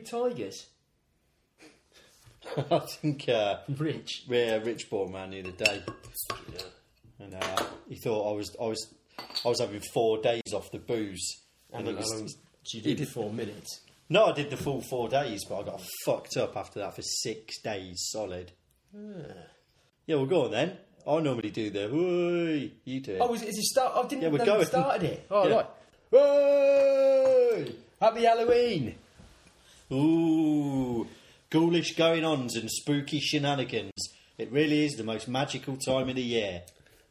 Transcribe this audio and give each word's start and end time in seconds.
big 0.00 0.10
tigers? 0.10 0.66
I 2.70 2.78
think 2.80 3.28
uh, 3.28 3.58
Rich. 3.68 4.24
yeah, 4.28 4.56
Rich 4.56 4.88
bought 4.90 5.10
man 5.10 5.30
the 5.30 5.40
other 5.40 5.50
day, 5.52 5.82
and 7.18 7.34
uh, 7.34 7.64
he 7.88 7.96
thought 7.96 8.32
I 8.32 8.34
was 8.36 8.56
I 8.60 8.64
was 8.64 8.94
I 9.44 9.48
was 9.48 9.60
having 9.60 9.80
four 9.92 10.18
days 10.22 10.52
off 10.54 10.70
the 10.72 10.78
booze, 10.78 11.42
and 11.72 11.86
it 11.86 11.96
was, 11.96 12.10
long 12.10 12.28
you 12.72 12.80
did 12.96 13.08
four 13.08 13.30
minutes. 13.32 13.80
no, 14.08 14.26
I 14.26 14.32
did 14.32 14.50
the 14.50 14.56
full 14.56 14.80
four 14.80 15.08
days, 15.08 15.44
but 15.48 15.60
I 15.60 15.62
got 15.64 15.82
fucked 16.04 16.36
up 16.38 16.56
after 16.56 16.80
that 16.80 16.96
for 16.96 17.02
six 17.02 17.60
days 17.60 18.08
solid. 18.10 18.52
Yeah, 20.06 20.16
well, 20.16 20.26
go 20.26 20.44
on 20.46 20.50
then. 20.50 20.76
I 21.06 21.20
normally 21.20 21.50
do 21.50 21.70
the 21.70 21.88
whooey. 21.88 22.72
You 22.84 23.00
do 23.00 23.12
it. 23.14 23.18
Oh, 23.20 23.32
is, 23.34 23.42
is 23.42 23.56
it 23.56 23.64
start? 23.64 23.92
I 23.96 24.08
didn't 24.08 24.22
Yeah, 24.22 24.28
we're 24.30 24.38
know 24.38 24.44
going. 24.44 24.66
started 24.66 25.02
it. 25.10 25.26
Oh, 25.30 25.48
Yeah. 25.48 25.54
right. 25.54 25.66
Hey! 26.10 27.74
Happy 28.00 28.24
Halloween! 28.24 28.96
Ooh, 29.92 31.06
ghoulish 31.50 31.96
going 31.96 32.24
ons 32.24 32.56
and 32.56 32.70
spooky 32.70 33.20
shenanigans. 33.20 33.92
It 34.38 34.50
really 34.52 34.84
is 34.84 34.94
the 34.94 35.04
most 35.04 35.28
magical 35.28 35.76
time 35.76 36.08
of 36.08 36.16
the 36.16 36.22
year. 36.22 36.62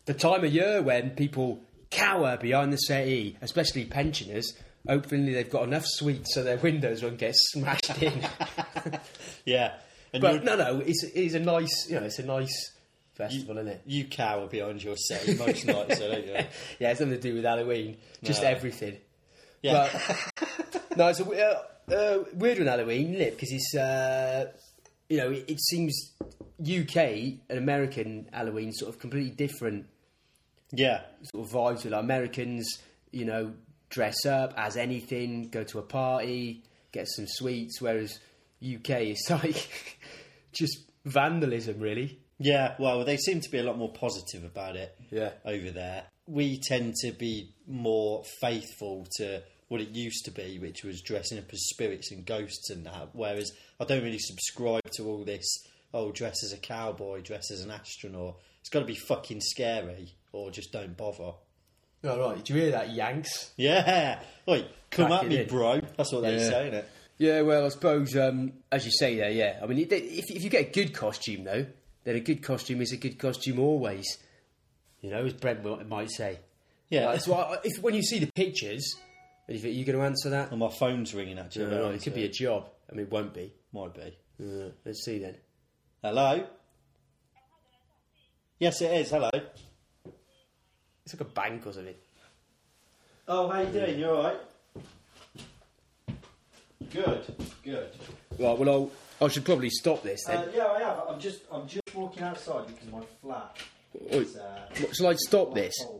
The 0.06 0.14
time 0.14 0.44
of 0.44 0.54
year 0.54 0.82
when 0.82 1.12
people 1.12 1.60
cower 1.92 2.38
behind 2.38 2.74
the 2.74 2.78
settee, 2.78 3.38
especially 3.42 3.86
pensioners. 3.86 4.54
Hopefully, 4.88 5.34
they've 5.34 5.50
got 5.50 5.64
enough 5.64 5.84
sweets 5.86 6.34
so 6.34 6.42
their 6.42 6.58
windows 6.58 7.04
won't 7.04 7.18
get 7.18 7.36
smashed 7.36 8.02
in. 8.02 8.26
Yeah, 9.46 9.74
and 10.14 10.22
but 10.22 10.44
no, 10.44 10.56
no, 10.56 10.80
it's, 10.86 11.04
it's 11.04 11.34
a 11.34 11.40
nice, 11.40 11.88
you 11.90 12.00
know, 12.00 12.06
it's 12.06 12.20
a 12.20 12.26
nice 12.26 12.72
festival, 13.16 13.58
isn't 13.58 13.68
it? 13.68 13.82
you 13.86 14.06
cower 14.06 14.48
behind 14.48 14.82
your 14.84 14.96
set 14.96 15.28
most 15.38 15.66
nights, 15.66 16.00
don't 16.00 16.26
you? 16.26 16.34
Yeah, 16.80 16.92
it's 16.92 17.00
nothing 17.00 17.16
to 17.16 17.20
do 17.22 17.36
with 17.36 17.44
Halloween, 17.44 17.98
just 18.24 18.42
No. 18.44 18.48
everything. 18.50 18.98
Yeah, 19.62 19.90
But 19.92 20.88
no, 20.98 21.08
it's 21.10 21.20
a 21.20 21.26
uh, 21.26 21.62
uh, 21.92 22.24
weird 22.34 22.60
one 22.60 22.68
Halloween, 22.68 23.10
isn't 23.16 23.22
it? 23.22 23.32
Because 23.36 23.52
it's 23.52 23.76
uh, 23.76 24.52
you 25.10 25.18
know 25.18 25.32
it, 25.32 25.46
it 25.48 25.60
seems 25.62 26.14
UK 26.62 26.98
and 27.50 27.58
American 27.58 28.28
Halloween 28.34 28.72
sort 28.74 28.94
of 28.94 29.00
completely 29.00 29.32
different 29.32 29.86
yeah, 30.72 31.02
sort 31.24 31.46
of 31.46 31.52
vibes. 31.52 31.84
With 31.84 31.94
like 31.94 32.04
Americans, 32.04 32.68
you 33.12 33.26
know, 33.26 33.54
dress 33.90 34.26
up 34.26 34.54
as 34.58 34.78
anything, 34.78 35.50
go 35.50 35.64
to 35.66 35.80
a 35.80 35.84
party, 35.84 36.64
get 36.92 37.08
some 37.08 37.26
sweets, 37.28 37.82
whereas 37.82 38.20
UK 38.64 38.90
is 39.02 39.28
like 39.30 39.98
just 40.54 40.80
vandalism, 41.06 41.80
really. 41.80 42.20
yeah. 42.40 42.76
Well, 42.80 43.04
they 43.06 43.18
seem 43.18 43.42
to 43.42 43.50
be 43.50 43.58
a 43.60 43.64
lot 43.64 43.78
more 43.78 43.92
positive 43.92 44.44
about 44.44 44.76
it. 44.76 44.96
Yeah. 45.12 45.32
over 45.46 45.72
there. 45.72 46.04
We 46.28 46.60
tend 46.60 46.94
to 47.02 47.12
be 47.12 47.56
more 47.68 48.24
faithful 48.42 49.08
to 49.18 49.42
what 49.70 49.82
it 49.82 49.90
used 49.96 50.26
to 50.26 50.32
be, 50.32 50.60
which 50.60 50.84
was 50.84 51.02
dressing 51.02 51.38
up 51.40 51.46
as 51.52 51.70
spirits 51.70 52.12
and 52.12 52.26
ghosts 52.26 52.70
and 52.70 52.86
that. 52.86 53.10
Whereas 53.14 53.52
I 53.80 53.86
don't 53.86 54.04
really 54.04 54.20
subscribe 54.20 54.90
to 54.98 55.04
all 55.06 55.24
this. 55.24 55.46
Oh, 55.94 56.12
dress 56.12 56.44
as 56.44 56.52
a 56.54 56.58
cowboy, 56.58 57.22
dress 57.22 57.50
as 57.52 57.62
an 57.62 57.72
astronaut. 57.72 58.38
It's 58.60 58.70
got 58.70 58.82
to 58.82 58.86
be 58.86 58.96
fucking 58.96 59.42
scary, 59.42 60.14
or 60.34 60.52
just 60.52 60.72
don't 60.72 60.96
bother. 60.98 61.32
All 62.04 62.20
right, 62.20 62.38
did 62.38 62.50
you 62.50 62.56
hear 62.58 62.72
that, 62.72 62.92
Yanks? 62.94 63.52
Yeah, 63.58 64.20
Oi, 64.48 64.66
come 64.92 65.12
at 65.12 65.28
me, 65.28 65.42
in. 65.42 65.48
bro. 65.48 65.80
That's 65.98 66.12
what 66.14 66.22
they 66.22 66.38
Yeah. 66.38 66.50
say, 66.50 66.70
innit? 66.72 66.86
Yeah, 67.18 67.42
well, 67.42 67.66
I 67.66 67.70
suppose, 67.70 68.16
um, 68.16 68.54
as 68.72 68.86
you 68.86 68.92
say 68.92 69.18
there, 69.18 69.32
yeah. 69.32 69.60
I 69.62 69.66
mean, 69.66 69.80
if, 69.80 69.92
if 69.92 70.44
you 70.44 70.50
get 70.50 70.68
a 70.68 70.72
good 70.72 70.94
costume, 70.94 71.44
though, 71.44 71.66
then 72.06 72.16
a 72.16 72.22
good 72.22 72.42
costume 72.42 72.82
is 72.82 72.94
a 72.94 72.98
good 72.98 73.18
costume 73.20 73.60
always. 73.60 74.06
You 75.02 75.10
know, 75.10 75.26
as 75.26 75.34
Brent 75.34 75.64
might 75.90 76.10
say. 76.12 76.40
Yeah. 76.90 77.08
Like, 77.08 77.22
so 77.22 77.34
I, 77.34 77.58
if, 77.64 77.82
when 77.84 77.94
you 77.94 78.02
see 78.04 78.20
the 78.20 78.32
pictures, 78.32 78.96
and 79.50 79.60
you 79.60 79.70
you 79.70 79.86
going 79.86 79.98
to 79.98 80.06
answer 80.06 80.30
that? 80.30 80.52
And 80.52 80.60
my 80.60 80.70
phone's 80.70 81.14
ringing 81.14 81.40
actually. 81.40 81.66
No, 81.66 81.90
no, 81.90 81.90
it 81.90 82.04
could 82.04 82.14
be 82.14 82.26
a 82.26 82.30
job. 82.30 82.70
I 82.90 82.96
mean, 82.96 83.08
it 83.08 83.12
won't 83.12 83.34
be. 83.34 83.52
might 83.74 83.94
be. 83.94 84.16
Uh, 84.42 84.70
let's 84.86 85.04
see 85.04 85.18
then. 85.18 85.36
Hello. 86.04 86.46
Yes, 88.60 88.82
it 88.82 88.92
is. 88.92 89.10
Hello. 89.10 89.30
It's 89.34 91.14
like 91.14 91.22
a 91.22 91.26
bank 91.26 91.66
or 91.66 91.74
something. 91.74 91.96
Oh, 93.28 93.48
how 93.48 93.60
are 93.60 93.64
you 93.64 93.70
doing? 93.72 94.00
You 94.00 94.10
all 94.10 94.24
right? 94.24 94.38
Good, 96.92 97.26
good. 97.64 97.90
Right, 98.40 98.58
well, 98.58 98.70
I'll, 98.70 98.92
I 99.22 99.30
should 99.30 99.46
probably 99.46 99.70
stop 99.70 100.04
this 100.04 100.24
then. 100.26 100.38
Uh, 100.38 100.52
yeah, 100.56 100.68
I 100.68 100.80
have. 100.80 101.04
I'm 101.08 101.20
just, 101.20 101.42
I'm 101.52 101.68
just 101.68 101.84
walking 101.94 102.24
outside 102.24 102.68
because 102.68 102.92
my 102.92 103.02
flat. 103.22 103.58
Is, 104.10 104.36
uh, 104.38 104.94
shall 104.94 105.08
I 105.08 105.14
stop 105.16 105.54
this? 105.54 105.74
hole 105.84 105.99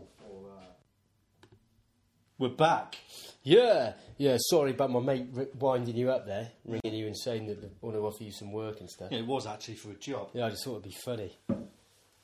We're 2.40 2.48
back. 2.50 2.96
Yeah, 3.44 3.94
yeah. 4.18 4.38
Sorry 4.40 4.72
about 4.72 4.92
my 4.92 5.02
mate 5.02 5.28
winding 5.60 5.96
you 5.98 6.10
up 6.10 6.26
there, 6.26 6.50
ringing 6.66 6.98
you 6.98 7.06
and 7.08 7.18
saying 7.18 7.48
that 7.48 7.62
they 7.62 7.68
want 7.82 7.96
to 7.98 8.02
offer 8.02 8.24
you 8.24 8.32
some 8.32 8.54
work 8.54 8.80
and 8.80 8.90
stuff. 8.90 9.10
Yeah, 9.12 9.20
it 9.20 9.28
was 9.28 9.46
actually 9.46 9.76
for 9.76 9.92
a 9.92 9.96
job. 9.96 10.30
Yeah, 10.34 10.46
I 10.46 10.50
just 10.52 10.64
thought 10.64 10.72
it'd 10.80 10.84
be 10.84 10.96
funny. 11.04 11.38
No, 11.50 11.58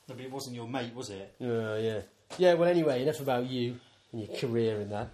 but 0.07 0.21
it 0.21 0.31
wasn't 0.31 0.55
your 0.55 0.67
mate, 0.69 0.95
was 0.95 1.09
it? 1.09 1.35
Uh, 1.41 1.75
yeah. 1.75 1.99
Yeah, 2.37 2.53
well, 2.53 2.69
anyway, 2.69 3.03
enough 3.03 3.19
about 3.19 3.49
you 3.49 3.77
and 4.13 4.21
your 4.21 4.37
career 4.37 4.79
and 4.79 4.91
that. 4.91 5.11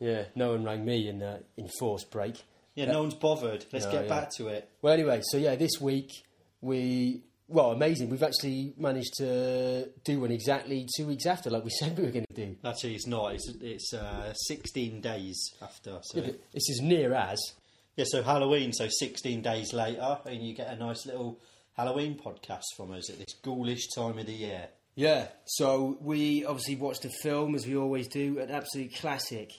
Yeah, 0.00 0.24
no 0.34 0.50
one 0.50 0.64
rang 0.64 0.84
me 0.84 1.08
in 1.08 1.22
uh, 1.22 1.38
enforced 1.56 2.10
break. 2.10 2.34
Yeah, 2.74 2.86
no 2.86 3.02
one's 3.02 3.14
bothered. 3.14 3.64
Let's 3.72 3.84
No, 3.86 3.92
get 3.92 4.02
yeah. 4.04 4.08
back 4.08 4.30
to 4.38 4.48
it. 4.48 4.68
Well, 4.82 4.92
anyway, 4.92 5.20
so 5.22 5.36
yeah, 5.36 5.54
this 5.54 5.80
week 5.80 6.10
we. 6.60 7.22
Well, 7.46 7.72
amazing. 7.72 8.08
We've 8.08 8.22
actually 8.22 8.72
managed 8.78 9.14
to 9.18 9.90
do 10.04 10.20
one 10.20 10.30
exactly 10.30 10.88
two 10.96 11.06
weeks 11.06 11.26
after, 11.26 11.50
like 11.50 11.64
we 11.64 11.70
said 11.70 11.96
we 11.96 12.04
were 12.04 12.10
going 12.10 12.26
to 12.26 12.46
do. 12.46 12.56
Actually, 12.64 12.94
it's 12.94 13.06
not. 13.06 13.34
It's, 13.34 13.52
it's 13.60 13.92
uh, 13.92 14.32
16 14.32 15.00
days 15.00 15.52
after. 15.60 15.98
So. 16.02 16.20
Yeah, 16.20 16.30
It's 16.54 16.70
as 16.70 16.80
near 16.80 17.12
as. 17.14 17.38
Yeah, 17.96 18.06
so 18.08 18.22
Halloween, 18.22 18.72
so 18.72 18.88
16 18.88 19.42
days 19.42 19.72
later, 19.72 20.18
and 20.26 20.42
you 20.42 20.54
get 20.54 20.68
a 20.68 20.76
nice 20.76 21.06
little 21.06 21.38
Halloween 21.76 22.18
podcast 22.18 22.64
from 22.76 22.92
us 22.92 23.10
at 23.10 23.18
this 23.18 23.34
ghoulish 23.42 23.88
time 23.94 24.18
of 24.18 24.26
the 24.26 24.32
year. 24.32 24.68
Yeah, 24.96 25.26
so 25.44 25.98
we 26.00 26.44
obviously 26.44 26.76
watched 26.76 27.04
a 27.04 27.10
film, 27.22 27.54
as 27.54 27.66
we 27.66 27.76
always 27.76 28.08
do, 28.08 28.38
an 28.38 28.50
absolute 28.50 28.94
classic 28.94 29.50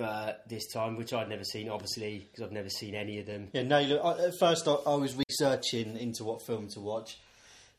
uh, 0.00 0.32
this 0.48 0.66
time, 0.72 0.96
which 0.96 1.12
I'd 1.12 1.28
never 1.28 1.44
seen, 1.44 1.68
obviously, 1.68 2.28
because 2.30 2.44
I've 2.44 2.52
never 2.52 2.68
seen 2.68 2.94
any 2.94 3.18
of 3.18 3.26
them. 3.26 3.48
Yeah, 3.52 3.62
no, 3.62 3.80
look, 3.82 4.04
I, 4.04 4.24
at 4.26 4.38
first 4.38 4.66
I, 4.68 4.72
I 4.86 4.94
was 4.94 5.16
researching 5.16 5.96
into 5.96 6.24
what 6.24 6.44
film 6.46 6.68
to 6.68 6.80
watch. 6.80 7.18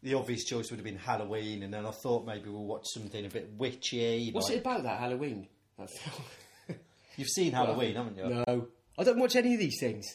The 0.03 0.15
obvious 0.15 0.43
choice 0.43 0.69
would 0.69 0.77
have 0.77 0.83
been 0.85 0.97
Halloween, 0.97 1.63
and 1.63 1.73
then 1.73 1.85
I 1.85 1.91
thought 1.91 2.25
maybe 2.25 2.49
we'll 2.49 2.65
watch 2.65 2.85
something 2.93 3.25
a 3.25 3.29
bit 3.29 3.51
witchy. 3.57 4.31
What's 4.31 4.49
like- 4.49 4.57
it 4.57 4.61
about, 4.61 4.83
that 4.83 4.99
Halloween? 4.99 5.47
That 5.79 5.89
film? 5.89 6.79
You've 7.17 7.29
seen 7.29 7.51
Halloween, 7.53 7.95
haven't 7.95 8.17
you? 8.17 8.43
no. 8.47 8.67
I 8.97 9.03
don't 9.03 9.17
watch 9.19 9.35
any 9.35 9.53
of 9.53 9.59
these 9.59 9.77
things. 9.79 10.05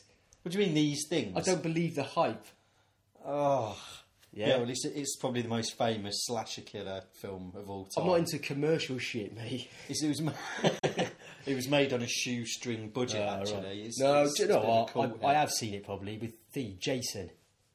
What 0.43 0.53
do 0.53 0.59
you 0.59 0.67
mean 0.67 0.75
these 0.75 1.07
things? 1.09 1.33
I 1.37 1.41
don't 1.41 1.63
believe 1.63 1.95
the 1.97 2.05
hype. 2.05 2.45
Oh, 3.27 3.77
Yeah. 4.33 4.49
yeah. 4.49 4.57
well, 4.59 4.71
it's, 4.71 4.85
it's 4.85 5.17
probably 5.17 5.43
the 5.43 5.49
most 5.49 5.77
famous 5.77 6.15
slasher 6.27 6.61
killer 6.63 7.03
film 7.21 7.53
of 7.57 7.69
all 7.69 7.87
time. 7.87 8.05
I'm 8.05 8.07
not 8.11 8.19
into 8.21 8.39
commercial 8.39 8.99
shit, 8.99 9.35
mate. 9.35 9.69
It's- 9.89 10.03
it 10.03 10.09
was 10.09 10.21
it 11.49 11.55
was 11.55 11.69
made 11.69 11.93
on 11.93 12.03
a 12.03 12.07
shoestring 12.07 12.91
budget. 12.91 13.23
Ah, 13.27 13.39
actually, 13.41 13.57
right. 13.57 13.77
It's- 13.77 13.99
no, 13.99 14.11
it's- 14.23 14.35
do 14.35 14.43
you 14.43 14.49
it's 14.49 14.55
know 14.55 14.63
a 14.63 14.67
what? 14.83 14.89
cult, 14.93 15.19
I, 15.25 15.27
I 15.29 15.35
have 15.35 15.51
seen 15.51 15.75
it 15.75 15.85
probably 15.85 16.19
with 16.19 16.35
the 16.53 16.77
Jason. 16.81 17.31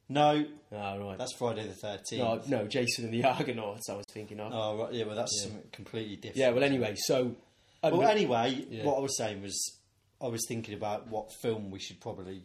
No, 0.09 0.45
Oh, 0.72 1.00
right. 1.00 1.17
that's 1.17 1.34
Friday 1.34 1.66
the 1.66 1.73
Thirteenth. 1.73 2.47
no, 2.50 2.57
no, 2.63 2.67
Jason 2.67 3.06
and 3.06 3.13
the 3.13 3.23
Argonauts. 3.28 3.89
I 3.89 3.95
was 3.95 4.06
thinking 4.13 4.39
of. 4.39 4.51
Oh, 4.53 4.83
right, 4.83 4.94
yeah, 4.94 5.06
well, 5.06 5.16
that's 5.16 5.41
something 5.44 5.63
completely 5.72 6.16
different. 6.17 6.38
yeah. 6.38 6.50
Well, 6.51 6.63
anyway, 6.63 6.95
so. 6.97 7.35
Well, 7.81 8.01
um, 8.01 8.07
anyway, 8.07 8.66
Yeah. 8.69 8.83
what 8.85 8.97
I 8.97 9.01
was 9.01 9.17
saying 9.17 9.41
was, 9.41 9.79
I 10.22 10.28
was 10.28 10.45
thinking 10.47 10.73
about 10.73 11.07
what 11.09 11.33
film 11.42 11.71
we 11.71 11.80
should 11.80 12.00
probably 12.00 12.44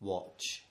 watch, 0.00 0.64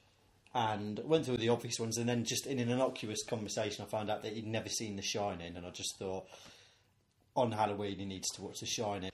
and 0.53 1.00
went 1.03 1.25
through 1.25 1.38
the 1.38 1.50
obvious 1.50 1.79
ones, 1.79 1.97
and 1.97 2.07
then 2.07 2.24
just 2.25 2.45
in 2.47 2.59
an 2.59 2.69
innocuous 2.69 3.24
conversation, 3.25 3.83
I 3.85 3.89
found 3.89 4.09
out 4.09 4.21
that 4.24 4.33
he'd 4.33 4.45
never 4.47 4.69
seen 4.69 4.95
The 4.97 5.01
Shining, 5.01 5.56
and 5.57 5.65
I 5.65 5.69
just 5.71 5.97
thought, 6.00 6.25
on 7.35 7.51
Halloween, 7.51 8.00
he 8.00 8.06
needs 8.06 8.29
to 8.35 8.41
watch 8.41 8.59
The 8.59 8.65
Shining. 8.68 9.12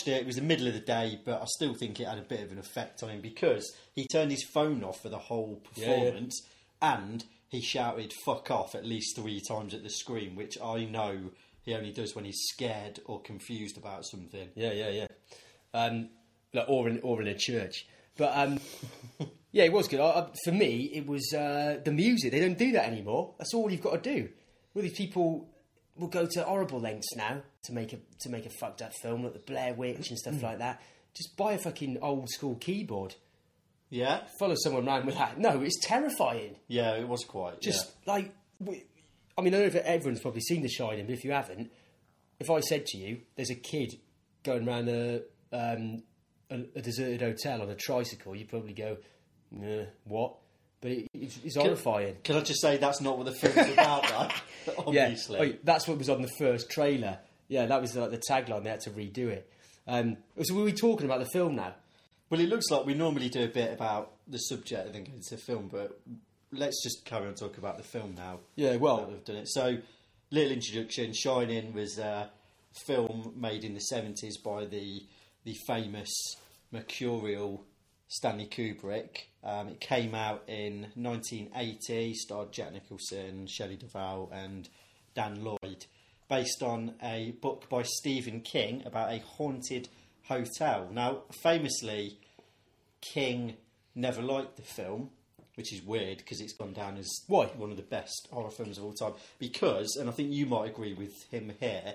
Watched 0.00 0.08
it, 0.08 0.20
it 0.22 0.26
was 0.26 0.36
the 0.36 0.42
middle 0.42 0.66
of 0.66 0.74
the 0.74 0.80
day, 0.80 1.20
but 1.24 1.40
I 1.42 1.44
still 1.56 1.74
think 1.74 2.00
it 2.00 2.06
had 2.08 2.18
a 2.18 2.22
bit 2.22 2.40
of 2.42 2.52
an 2.52 2.58
effect 2.58 3.02
on 3.02 3.10
him 3.10 3.20
because 3.20 3.70
he 3.94 4.06
turned 4.06 4.30
his 4.30 4.44
phone 4.44 4.82
off 4.82 5.00
for 5.02 5.08
the 5.08 5.18
whole 5.18 5.62
Yeah, 5.74 5.86
yeah. 5.86 5.94
performance 5.98 6.42
and 6.82 7.24
he 7.48 7.60
shouted 7.60 8.12
fuck 8.24 8.50
off 8.50 8.74
at 8.74 8.84
least 8.86 9.16
three 9.16 9.40
times 9.46 9.74
at 9.74 9.82
the 9.82 9.90
screen, 9.90 10.36
which 10.36 10.56
I 10.62 10.84
know 10.84 11.30
he 11.62 11.74
only 11.74 11.92
does 11.92 12.14
when 12.14 12.24
he's 12.24 12.40
scared 12.52 13.00
or 13.04 13.20
confused 13.20 13.76
about 13.76 14.06
something. 14.06 14.48
Yeah, 14.54 14.72
yeah, 14.72 14.88
yeah. 14.90 15.06
Um, 15.74 16.08
like, 16.54 16.66
or 16.68 16.88
in 16.88 17.00
or 17.02 17.20
in 17.20 17.28
a 17.28 17.36
church, 17.36 17.86
but 18.16 18.32
um, 18.36 18.58
yeah, 19.52 19.64
it 19.64 19.72
was 19.72 19.86
good. 19.88 20.00
I, 20.00 20.04
I, 20.20 20.28
for 20.44 20.52
me, 20.52 20.90
it 20.94 21.06
was 21.06 21.32
uh, 21.34 21.78
the 21.84 21.92
music. 21.92 22.32
They 22.32 22.40
don't 22.40 22.58
do 22.58 22.72
that 22.72 22.86
anymore. 22.88 23.34
That's 23.38 23.54
all 23.54 23.70
you've 23.70 23.82
got 23.82 24.02
to 24.02 24.14
do. 24.14 24.28
All 24.74 24.82
these 24.82 24.96
people 24.96 25.48
will 26.00 26.08
go 26.08 26.26
to 26.26 26.42
horrible 26.42 26.80
lengths 26.80 27.14
now 27.16 27.42
to 27.64 27.72
make 27.72 27.92
a 27.92 27.98
to 28.20 28.28
make 28.28 28.46
a 28.46 28.50
fucked 28.50 28.82
up 28.82 28.92
film, 28.94 29.22
like 29.22 29.34
the 29.34 29.38
Blair 29.38 29.74
Witch 29.74 30.08
and 30.08 30.18
stuff 30.18 30.42
like 30.42 30.58
that. 30.58 30.80
Just 31.14 31.36
buy 31.36 31.52
a 31.52 31.58
fucking 31.58 31.98
old 32.02 32.28
school 32.30 32.56
keyboard. 32.56 33.14
Yeah, 33.90 34.20
Follow 34.38 34.54
someone 34.56 34.86
around 34.86 35.06
with 35.06 35.16
that. 35.16 35.38
No, 35.38 35.60
it's 35.62 35.78
terrifying. 35.84 36.54
yeah, 36.68 36.92
it 36.94 37.08
was 37.08 37.24
quite. 37.24 37.60
Just 37.60 37.90
like, 38.06 38.32
I 38.64 39.42
mean, 39.42 39.54
I 39.54 39.58
know 39.58 39.64
if 39.64 39.74
everyone's 39.74 40.20
probably 40.20 40.42
seen 40.42 40.62
The 40.62 40.68
Shining, 40.68 41.06
but 41.06 41.14
if 41.14 41.24
you 41.24 41.32
haven't, 41.32 41.72
if 42.38 42.50
I 42.50 42.60
said 42.60 42.86
to 42.86 42.98
you, 42.98 43.22
there's 43.34 43.50
a 43.50 43.56
kid 43.56 43.94
going 44.44 44.68
around 44.68 44.88
a, 44.88 45.22
um, 45.52 46.04
a, 46.50 46.60
a 46.76 46.82
deserted 46.82 47.20
hotel 47.20 47.62
on 47.62 47.68
a 47.68 47.74
tricycle, 47.74 48.36
you'd 48.36 48.48
probably 48.48 48.74
go, 48.74 48.96
nah, 49.50 49.86
what? 50.04 50.36
But 50.80 50.92
it, 50.92 51.08
it's, 51.12 51.38
it's 51.44 51.56
horrifying. 51.56 52.16
Can 52.24 52.36
I 52.36 52.40
just 52.40 52.60
say 52.60 52.76
that's 52.78 53.00
not 53.00 53.18
what 53.18 53.26
the 53.26 53.32
film's 53.32 53.72
about, 53.72 54.08
though? 54.08 54.72
Obviously. 54.86 55.38
Yeah, 55.38 55.54
oh, 55.54 55.58
that's 55.64 55.86
what 55.86 55.98
was 55.98 56.08
on 56.08 56.22
the 56.22 56.30
first 56.38 56.70
trailer. 56.70 57.18
Yeah, 57.48 57.66
that 57.66 57.80
was 57.80 57.96
like 57.96 58.10
the 58.10 58.18
tagline. 58.30 58.64
They 58.64 58.70
had 58.70 58.80
to 58.80 58.90
redo 58.90 59.28
it. 59.28 59.50
Um, 59.86 60.16
so 60.42 60.54
were 60.54 60.64
we 60.64 60.72
talking 60.72 61.06
about 61.06 61.20
the 61.20 61.28
film 61.32 61.56
now? 61.56 61.74
Well, 62.28 62.40
it 62.40 62.48
looks 62.48 62.70
like 62.70 62.86
we 62.86 62.94
normally 62.94 63.28
do 63.28 63.42
a 63.42 63.48
bit 63.48 63.72
about 63.72 64.12
the 64.28 64.38
subject 64.38 64.86
and 64.86 64.94
then 64.94 65.04
go 65.04 65.12
into 65.14 65.30
the 65.30 65.36
film, 65.36 65.68
but 65.70 65.98
let's 66.52 66.80
just 66.82 67.04
carry 67.04 67.26
on 67.26 67.34
talking 67.34 67.58
about 67.58 67.76
the 67.76 67.82
film 67.82 68.14
now. 68.16 68.38
Yeah, 68.54 68.76
well- 68.76 69.06
we've 69.10 69.24
done 69.24 69.36
it. 69.36 69.48
So, 69.48 69.78
little 70.30 70.52
introduction. 70.52 71.12
Shining 71.12 71.72
was 71.74 71.98
a 71.98 72.30
film 72.86 73.34
made 73.36 73.64
in 73.64 73.74
the 73.74 73.80
seventies 73.80 74.38
by 74.38 74.64
the 74.64 75.02
the 75.44 75.56
famous 75.66 76.10
mercurial 76.70 77.64
Stanley 78.10 78.46
Kubrick. 78.46 79.26
Um, 79.44 79.68
it 79.68 79.80
came 79.80 80.14
out 80.16 80.42
in 80.48 80.88
1980. 80.94 82.14
Starred 82.14 82.52
Jack 82.52 82.72
Nicholson, 82.72 83.46
Shelley 83.46 83.76
Duvall, 83.76 84.28
and 84.32 84.68
Dan 85.14 85.44
Lloyd. 85.44 85.86
Based 86.28 86.62
on 86.62 86.94
a 87.02 87.32
book 87.40 87.68
by 87.68 87.82
Stephen 87.84 88.40
King 88.40 88.82
about 88.84 89.12
a 89.12 89.20
haunted 89.20 89.88
hotel. 90.24 90.88
Now, 90.92 91.22
famously, 91.42 92.18
King 93.00 93.56
never 93.94 94.22
liked 94.22 94.56
the 94.56 94.62
film, 94.62 95.10
which 95.54 95.72
is 95.72 95.80
weird 95.82 96.18
because 96.18 96.40
it's 96.40 96.52
gone 96.52 96.72
down 96.72 96.96
as 96.96 97.08
Why? 97.28 97.46
one 97.46 97.70
of 97.70 97.76
the 97.76 97.82
best 97.84 98.28
horror 98.32 98.50
films 98.50 98.76
of 98.76 98.84
all 98.84 98.92
time. 98.92 99.12
Because, 99.38 99.96
and 99.96 100.08
I 100.08 100.12
think 100.12 100.32
you 100.32 100.46
might 100.46 100.68
agree 100.68 100.94
with 100.94 101.30
him 101.30 101.52
here, 101.60 101.94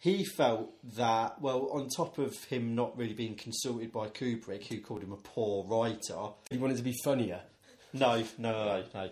he 0.00 0.24
felt 0.24 0.70
that, 0.96 1.40
well, 1.40 1.68
on 1.72 1.88
top 1.94 2.18
of 2.18 2.34
him 2.44 2.74
not 2.74 2.96
really 2.96 3.12
being 3.12 3.36
consulted 3.36 3.92
by 3.92 4.08
Kubrick, 4.08 4.66
who 4.66 4.80
called 4.80 5.02
him 5.02 5.12
a 5.12 5.16
poor 5.16 5.64
writer, 5.64 6.30
He 6.50 6.58
wanted 6.58 6.78
to 6.78 6.82
be 6.82 6.94
funnier. 7.04 7.40
no, 7.92 8.16
no, 8.38 8.52
no, 8.52 8.64
no. 8.64 8.84
no. 8.94 9.10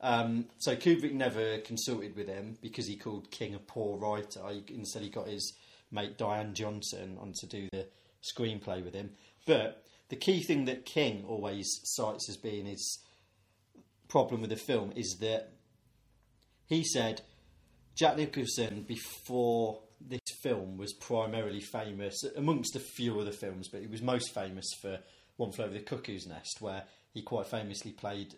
Um, 0.00 0.46
so 0.58 0.74
Kubrick 0.74 1.12
never 1.12 1.58
consulted 1.58 2.16
with 2.16 2.26
him 2.28 2.56
because 2.60 2.86
he 2.88 2.96
called 2.96 3.30
King 3.30 3.54
a 3.54 3.58
poor 3.58 3.98
writer. 3.98 4.40
He, 4.50 4.64
instead, 4.74 5.02
he 5.02 5.08
got 5.10 5.28
his 5.28 5.54
mate 5.92 6.16
Diane 6.18 6.54
Johnson 6.54 7.18
on 7.20 7.32
to 7.40 7.46
do 7.46 7.68
the 7.72 7.86
screenplay 8.36 8.82
with 8.84 8.94
him. 8.94 9.10
But 9.46 9.84
the 10.08 10.16
key 10.16 10.42
thing 10.42 10.64
that 10.64 10.86
King 10.86 11.24
always 11.28 11.68
cites 11.84 12.28
as 12.28 12.36
being 12.36 12.66
his 12.66 12.98
problem 14.08 14.40
with 14.40 14.50
the 14.50 14.56
film 14.56 14.92
is 14.96 15.18
that 15.20 15.52
he 16.66 16.82
said 16.84 17.22
Jack 17.94 18.16
Nicholson 18.16 18.84
before 18.86 19.80
film 20.42 20.76
was 20.76 20.92
primarily 20.92 21.60
famous 21.60 22.22
amongst 22.36 22.76
a 22.76 22.80
few 22.80 23.18
other 23.20 23.32
films, 23.32 23.68
but 23.68 23.80
he 23.80 23.86
was 23.86 24.02
most 24.02 24.34
famous 24.34 24.66
for 24.80 24.98
One 25.36 25.52
Flew 25.52 25.64
Over 25.64 25.74
the 25.74 25.80
Cuckoo's 25.80 26.26
Nest, 26.26 26.60
where 26.60 26.84
he 27.12 27.22
quite 27.22 27.46
famously 27.46 27.92
played 27.92 28.34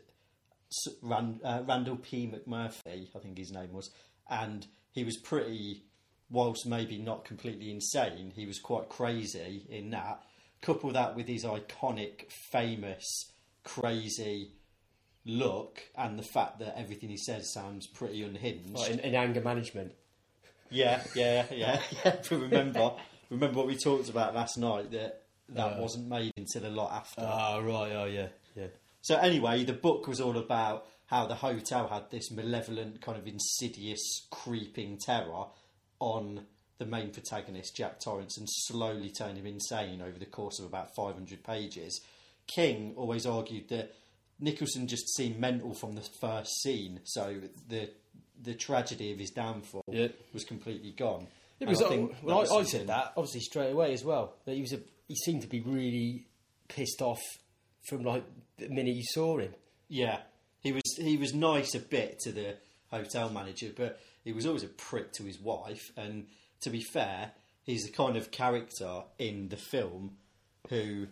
S- 0.71 0.95
Ran- 1.03 1.41
uh, 1.45 1.63
Randle 1.67 1.97
P. 1.97 2.27
McMurphy, 2.27 3.09
I 3.15 3.19
think 3.19 3.39
his 3.39 3.53
name 3.53 3.73
was, 3.73 3.91
and 4.29 4.67
he 4.93 5.05
was 5.05 5.17
pretty, 5.19 5.85
whilst 6.31 6.67
maybe 6.67 6.99
not 6.99 7.25
completely 7.25 7.71
insane, 7.71 8.33
he 8.35 8.47
was 8.47 8.59
quite 8.59 8.89
crazy 8.89 9.67
in 9.69 9.91
that. 9.91 10.23
Couple 10.61 10.93
that 10.93 11.15
with 11.15 11.29
his 11.29 11.45
iconic, 11.45 12.31
famous, 12.51 13.33
crazy 13.65 14.53
look, 15.27 15.83
and 15.97 16.19
the 16.19 16.23
fact 16.23 16.59
that 16.59 16.79
everything 16.79 17.11
he 17.11 17.17
says 17.17 17.53
sounds 17.53 17.87
pretty 17.87 18.23
unhinged. 18.23 18.89
In, 18.89 19.01
in 19.01 19.15
anger 19.15 19.41
management. 19.41 19.93
Yeah, 20.71 21.03
yeah, 21.15 21.47
yeah, 21.51 21.81
yeah. 22.05 22.17
But 22.29 22.31
remember, 22.31 22.93
remember 23.31 23.59
what 23.59 23.67
we 23.67 23.77
talked 23.77 24.09
about 24.09 24.35
last 24.35 24.59
night 24.59 24.91
that 24.93 25.23
that 25.51 25.77
Uh. 25.77 25.81
wasn't 25.81 26.09
made 26.09 26.33
until 26.37 26.67
a 26.67 26.71
lot 26.73 26.93
after. 26.93 27.21
Ah, 27.23 27.59
right. 27.59 27.93
Oh, 27.93 28.07
yeah, 28.07 28.29
yeah. 28.57 28.69
So 29.03 29.17
anyway, 29.17 29.63
the 29.65 29.75
book 29.75 30.07
was 30.09 30.21
all 30.21 30.39
about 30.39 30.87
how 31.07 31.27
the 31.27 31.35
hotel 31.35 31.89
had 31.89 32.11
this 32.11 32.31
malevolent, 32.31 33.03
kind 33.03 33.19
of 33.19 33.27
insidious, 33.27 34.27
creeping 34.31 34.99
terror 34.99 35.45
on 36.01 36.47
the 36.79 36.87
main 36.87 37.11
protagonist, 37.11 37.77
Jack 37.77 38.01
Torrance, 38.01 38.39
and 38.39 38.49
slowly 38.51 39.11
turned 39.11 39.37
him 39.37 39.47
insane 39.47 40.01
over 40.01 40.19
the 40.19 40.25
course 40.27 40.59
of 40.59 40.65
about 40.65 40.95
500 40.97 41.45
pages. 41.45 42.01
King 42.47 42.95
always 42.97 43.27
argued 43.27 43.69
that 43.69 43.95
Nicholson 44.41 44.89
just 44.89 45.15
seemed 45.15 45.39
mental 45.39 45.75
from 45.75 45.95
the 45.95 46.01
first 46.21 46.51
scene, 46.63 47.01
so 47.05 47.41
the 47.69 47.91
the 48.45 48.55
tragedy 48.55 49.13
of 49.13 49.19
his 49.19 49.31
downfall 49.31 49.83
Yeah. 49.89 50.09
was 50.33 50.45
completely 50.45 50.93
gone. 50.93 51.27
Yeah, 51.59 51.69
because 51.69 51.83
I 51.83 51.87
uh, 51.87 51.91
I, 51.91 52.09
well, 52.23 52.53
I, 52.53 52.57
I 52.57 52.63
said 52.65 52.87
that 52.89 53.13
obviously 53.17 53.41
straight 53.41 53.71
away 53.73 53.93
as 53.93 54.05
well. 54.05 54.35
That 54.45 54.55
he 54.55 54.61
was 54.61 54.73
a, 54.73 54.81
he 55.09 55.15
seemed 55.17 55.43
to 55.43 55.49
be 55.49 55.61
really 55.61 56.27
pissed 56.69 57.01
off 57.01 57.21
from 57.89 58.03
like 58.05 58.25
the 58.59 58.69
minute 58.69 58.95
you 58.97 59.05
saw 59.13 59.39
him. 59.39 59.55
Yeah, 59.89 60.19
he 60.61 60.73
was 60.73 60.83
he 60.99 61.17
was 61.17 61.33
nice 61.35 61.75
a 61.75 61.81
bit 61.81 62.19
to 62.21 62.33
the 62.33 62.57
hotel 62.91 63.31
manager, 63.31 63.71
but 63.77 64.01
he 64.25 64.33
was 64.33 64.47
always 64.47 64.63
a 64.65 64.69
prick 64.69 65.13
to 65.15 65.23
his 65.25 65.39
wife. 65.41 65.83
And 65.97 66.27
to 66.63 66.71
be 66.71 66.83
fair, 66.93 67.33
he's 67.63 67.85
the 67.85 67.93
kind 67.93 68.17
of 68.17 68.31
character 68.31 69.03
in 69.19 69.49
the 69.49 69.57
film 69.57 70.17
who 70.71 71.07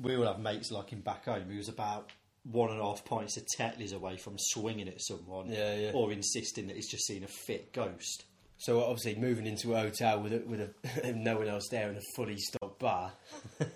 we 0.00 0.16
all 0.16 0.26
have 0.26 0.40
mates 0.40 0.70
like 0.70 0.90
him 0.90 1.00
back 1.00 1.24
home. 1.26 1.44
He 1.50 1.56
was 1.56 1.68
about 1.68 2.10
one 2.44 2.70
and 2.70 2.80
a 2.80 2.82
half 2.82 3.04
pints 3.04 3.36
of 3.36 3.44
Tetleys 3.58 3.92
away 3.92 4.16
from 4.16 4.34
swinging 4.38 4.88
at 4.88 5.00
someone, 5.00 5.50
Yeah, 5.50 5.74
yeah. 5.76 5.90
or 5.92 6.10
insisting 6.12 6.66
that 6.68 6.76
he's 6.76 6.90
just 6.90 7.06
seen 7.06 7.22
a 7.24 7.28
fit 7.28 7.72
ghost. 7.72 8.24
So 8.58 8.82
obviously 8.82 9.14
moving 9.16 9.46
into 9.46 9.74
a 9.74 9.80
hotel 9.80 10.20
with 10.20 10.32
a, 10.32 10.38
with 10.46 10.60
a, 10.60 11.12
no 11.14 11.38
one 11.38 11.48
else 11.48 11.68
there 11.70 11.88
and 11.88 11.96
a 11.96 12.02
fully 12.14 12.36
stocked 12.36 12.78
bar. 12.78 13.12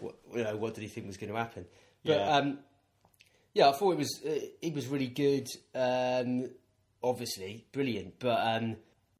what, 0.00 0.14
you 0.34 0.44
know, 0.44 0.56
what 0.56 0.74
did 0.74 0.82
he 0.82 0.88
think 0.88 1.06
was 1.06 1.16
going 1.16 1.32
to 1.32 1.38
happen? 1.38 1.64
But 2.04 2.18
Yeah. 2.18 2.36
um, 2.36 2.58
yeah, 3.54 3.68
I 3.68 3.72
thought 3.72 3.92
it 3.92 3.98
was 3.98 4.20
uh, 4.24 4.38
it 4.62 4.74
was 4.74 4.86
really 4.86 5.08
good. 5.08 5.46
Um, 5.74 6.50
obviously, 7.02 7.66
brilliant. 7.72 8.18
But 8.18 8.38
um, 8.62 8.76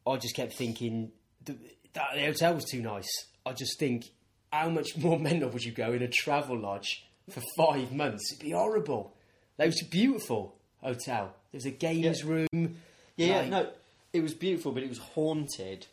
I 0.06 0.16
just 0.16 0.37
kept 0.37 0.54
thinking 0.54 1.12
the, 1.44 1.56
that 1.94 2.10
the 2.14 2.25
hotel 2.26 2.54
was 2.54 2.64
too 2.64 2.80
nice. 2.82 3.08
I 3.44 3.52
just 3.52 3.78
think 3.78 4.04
how 4.52 4.68
much 4.68 4.96
more 4.99 5.18
mental 5.18 5.49
would 5.50 5.64
you 5.64 5.72
go 5.72 5.92
in 5.92 6.02
a 6.02 6.08
travel 6.08 6.58
lodge 6.58 7.04
for 7.30 7.42
five 7.56 7.92
months? 7.92 8.32
It'd 8.32 8.44
be 8.44 8.50
horrible. 8.52 9.14
That 9.56 9.66
was 9.66 9.82
a 9.82 9.88
beautiful 9.88 10.56
hotel. 10.82 11.34
There 11.52 11.58
was 11.58 11.66
a 11.66 11.70
games 11.70 12.25
room. 12.25 12.46
Yeah, 12.52 13.42
yeah, 13.42 13.49
no, 13.49 13.68
it 14.12 14.22
was 14.22 14.34
beautiful, 14.34 14.72
but 14.72 14.82
it 14.82 14.88
was 14.88 14.99
haunted. 14.99 15.87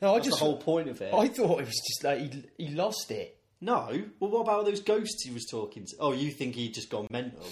No, 0.00 0.12
I 0.12 0.14
That's 0.14 0.28
just 0.28 0.38
the 0.38 0.44
whole 0.44 0.56
point 0.56 0.88
of 0.88 1.00
it. 1.02 1.12
I 1.12 1.28
thought 1.28 1.60
it 1.60 1.66
was 1.66 1.82
just 1.86 2.04
like 2.04 2.18
he, 2.18 2.44
he 2.56 2.68
lost 2.74 3.10
it. 3.10 3.36
No, 3.60 4.02
well, 4.18 4.30
what 4.30 4.40
about 4.40 4.64
those 4.64 4.80
ghosts 4.80 5.22
he 5.24 5.30
was 5.30 5.46
talking 5.50 5.84
to? 5.84 5.96
Oh, 6.00 6.12
you 6.12 6.30
think 6.30 6.54
he'd 6.54 6.72
just 6.72 6.88
gone 6.88 7.06
mental? 7.10 7.44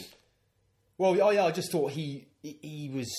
Well, 0.97 1.23
I, 1.23 1.47
I 1.47 1.51
just 1.51 1.71
thought 1.71 1.93
he, 1.93 2.27
he 2.43 2.59
he 2.63 2.91
was 2.93 3.15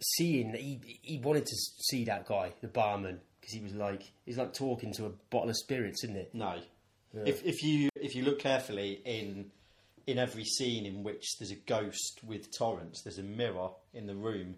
seeing 0.00 0.54
he 0.54 0.80
he 1.02 1.18
wanted 1.18 1.46
to 1.46 1.56
see 1.56 2.04
that 2.04 2.26
guy, 2.26 2.52
the 2.62 2.68
barman, 2.68 3.20
because 3.40 3.54
he 3.54 3.60
was 3.60 3.74
like 3.74 4.10
he's 4.24 4.38
like 4.38 4.54
talking 4.54 4.92
to 4.94 5.06
a 5.06 5.10
bottle 5.30 5.50
of 5.50 5.56
spirits, 5.56 6.02
isn't 6.04 6.16
it? 6.16 6.30
No. 6.34 6.58
If 7.14 7.44
if 7.44 7.62
you 7.62 7.88
if 7.94 8.14
you 8.14 8.24
look 8.24 8.38
carefully 8.38 9.00
in 9.04 9.50
in 10.06 10.18
every 10.18 10.44
scene 10.44 10.86
in 10.86 11.02
which 11.02 11.38
there's 11.38 11.50
a 11.50 11.56
ghost 11.56 12.20
with 12.24 12.56
Torrance, 12.56 13.02
there's 13.02 13.18
a 13.18 13.22
mirror 13.22 13.70
in 13.92 14.06
the 14.06 14.16
room 14.16 14.56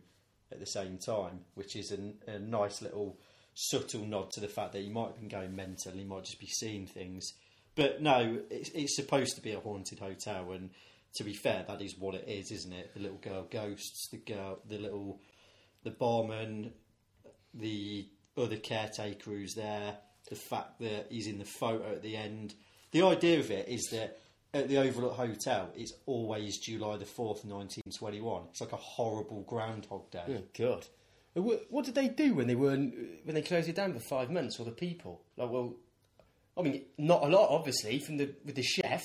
at 0.51 0.61
the 0.61 0.67
same 0.67 0.99
time, 0.99 1.41
which 1.55 1.77
is 1.77 1.91
an, 1.91 2.15
a 2.27 2.39
nice 2.39 2.81
little 2.81 3.19
subtle 3.55 4.05
nod 4.07 4.31
to 4.33 4.41
the 4.41 4.49
fact 4.49 4.73
that 4.73 4.83
he 4.83 4.89
might 4.89 5.09
have 5.09 5.17
been 5.17 5.29
going 5.29 5.55
mental. 5.55 5.93
He 5.93 6.05
might 6.05 6.25
just 6.25 6.41
be 6.41 6.47
seeing 6.47 6.87
things. 6.87 7.35
But 7.75 8.01
no, 8.01 8.39
it's, 8.51 8.71
it's 8.71 8.97
supposed 8.97 9.35
to 9.37 9.43
be 9.43 9.53
a 9.53 9.61
haunted 9.61 9.99
hotel, 9.99 10.53
and 10.53 10.71
to 11.17 11.25
be 11.25 11.35
fair, 11.35 11.65
that 11.67 11.83
is 11.83 11.99
what 11.99 12.15
it 12.15 12.25
is, 12.27 12.51
isn't 12.51 12.73
it? 12.73 12.95
The 12.95 13.01
little 13.01 13.19
girl 13.19 13.47
ghosts, 13.51 14.09
the 14.11 14.19
girl, 14.19 14.61
the 14.69 14.79
little, 14.79 15.21
the 15.83 15.91
barman, 15.91 16.73
the 17.53 18.09
other 18.37 18.57
caretaker 18.57 19.31
who's 19.31 19.55
there, 19.55 19.99
the 20.29 20.37
fact 20.37 20.81
that 20.81 21.07
he's 21.11 21.27
in 21.27 21.39
the 21.39 21.45
photo 21.45 21.93
at 21.93 22.03
the 22.03 22.17
end. 22.17 22.55
The 22.93 23.03
idea 23.03 23.41
of 23.41 23.51
it 23.51 23.69
is 23.69 23.89
that 23.91 24.19
at 24.55 24.69
the 24.69 24.79
Overlook 24.79 25.15
Hotel, 25.15 25.71
it's 25.75 25.93
always 26.07 26.59
July 26.59 26.97
the 26.97 27.05
4th, 27.05 27.45
1921. 27.45 28.45
It's 28.51 28.61
like 28.61 28.73
a 28.73 28.77
horrible 28.77 29.43
Groundhog 29.43 30.11
Day. 30.11 30.25
Oh 30.29 30.43
God! 30.57 30.87
Uh, 31.37 31.43
what, 31.43 31.67
what 31.71 31.85
did 31.85 31.95
they 31.95 32.09
do 32.09 32.35
when 32.35 32.47
they 32.47 32.55
weren't 32.55 32.95
when 33.25 33.35
they 33.35 33.43
closed 33.43 33.69
it 33.69 33.77
down 33.77 33.93
for 33.93 34.01
five 34.01 34.31
months? 34.31 34.59
Or 34.59 34.65
the 34.65 34.71
people? 34.71 35.23
Like, 35.37 35.51
well, 35.51 35.75
I 36.57 36.63
mean, 36.63 36.85
not 36.97 37.25
a 37.25 37.29
lot, 37.29 37.51
obviously, 37.51 37.99
from 37.99 38.17
the 38.17 38.33
with 38.45 38.55
the 38.55 38.63
chef. 38.63 39.03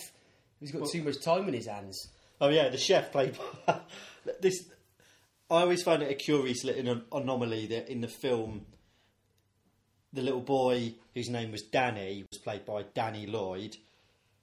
He's 0.59 0.71
got 0.71 0.87
too 0.89 1.03
much 1.03 1.21
time 1.21 1.47
in 1.47 1.53
his 1.53 1.67
hands. 1.67 2.09
Oh 2.41 2.49
yeah, 2.49 2.69
the 2.69 2.77
chef 2.77 3.11
played 3.11 3.37
this. 4.41 4.69
I 5.49 5.61
always 5.61 5.81
find 5.81 6.03
it 6.03 6.11
a 6.11 6.15
curious 6.15 6.63
little 6.63 7.01
anomaly 7.11 7.67
that 7.67 7.89
in 7.89 8.01
the 8.01 8.07
film, 8.07 8.65
the 10.13 10.21
little 10.21 10.41
boy 10.41 10.93
whose 11.13 11.29
name 11.29 11.51
was 11.51 11.61
Danny 11.63 12.25
was 12.29 12.39
played 12.39 12.65
by 12.65 12.83
Danny 12.93 13.25
Lloyd. 13.25 13.77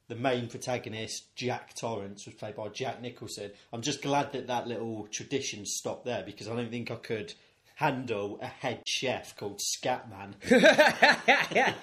The 0.09 0.15
main 0.15 0.47
protagonist, 0.49 1.35
Jack 1.35 1.75
Torrance, 1.75 2.27
was 2.27 2.37
played 2.37 2.55
by 2.55 2.69
Jack 2.69 3.03
Nicholson. 3.03 3.51
I'm 3.73 3.83
just 3.83 4.03
glad 4.03 4.33
that 4.33 4.47
that 4.47 4.69
little 4.69 5.09
tradition 5.11 5.67
stopped 5.67 6.05
there 6.05 6.23
because 6.25 6.49
I 6.49 6.55
don't 6.55 6.71
think 6.71 6.91
I 6.93 6.97
could 6.97 7.35
handle 7.75 8.39
a 8.41 8.47
head 8.47 8.83
chef 8.87 9.37
called 9.37 9.61
Scatman. 9.61 10.35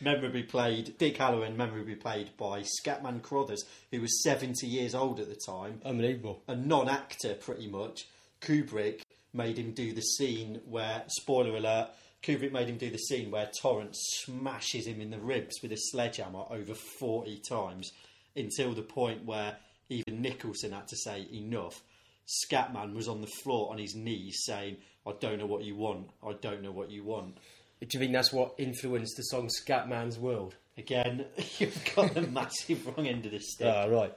memorably 0.00 0.42
played 0.42 0.96
Dick 0.98 1.16
Hallorann, 1.18 1.56
memorably 1.56 1.94
played 1.94 2.30
by 2.36 2.62
Scatman 2.62 3.22
Crothers, 3.22 3.64
who 3.90 4.00
was 4.00 4.22
70 4.22 4.66
years 4.66 4.94
old 4.94 5.20
at 5.20 5.28
the 5.28 5.36
time, 5.46 5.80
Unbelievable. 5.84 6.42
a 6.48 6.56
non-actor 6.56 7.34
pretty 7.34 7.66
much. 7.68 8.06
Kubrick 8.40 9.02
made 9.32 9.58
him 9.58 9.72
do 9.72 9.92
the 9.92 10.02
scene 10.02 10.60
where, 10.66 11.04
spoiler 11.08 11.56
alert, 11.56 11.88
Kubrick 12.22 12.52
made 12.52 12.68
him 12.68 12.78
do 12.78 12.90
the 12.90 12.98
scene 12.98 13.30
where 13.30 13.50
Torrance 13.60 13.98
smashes 14.24 14.86
him 14.86 15.00
in 15.00 15.10
the 15.10 15.18
ribs 15.18 15.60
with 15.62 15.72
a 15.72 15.76
sledgehammer 15.76 16.44
over 16.50 16.74
40 16.74 17.40
times 17.48 17.92
until 18.34 18.72
the 18.72 18.82
point 18.82 19.24
where 19.24 19.56
even 19.88 20.22
Nicholson 20.22 20.72
had 20.72 20.88
to 20.88 20.96
say 20.96 21.26
enough. 21.32 21.82
Scatman 22.26 22.94
was 22.94 23.08
on 23.08 23.20
the 23.20 23.26
floor 23.26 23.70
on 23.70 23.78
his 23.78 23.94
knees 23.94 24.42
saying, 24.44 24.78
I 25.06 25.12
don't 25.20 25.38
know 25.38 25.46
what 25.46 25.62
you 25.62 25.76
want, 25.76 26.10
I 26.26 26.32
don't 26.32 26.62
know 26.62 26.72
what 26.72 26.90
you 26.90 27.04
want. 27.04 27.36
Do 27.80 27.86
you 27.92 28.00
think 28.00 28.12
that's 28.12 28.32
what 28.32 28.54
influenced 28.58 29.16
the 29.16 29.22
song 29.22 29.48
Scatman's 29.48 30.18
World? 30.18 30.56
Again, 30.76 31.26
you've 31.58 31.78
got 31.94 32.14
the 32.14 32.22
massive 32.22 32.86
wrong 32.86 33.06
end 33.06 33.26
of 33.26 33.32
the 33.32 33.40
stick. 33.40 33.66
Ah, 33.70 33.84
right. 33.84 34.12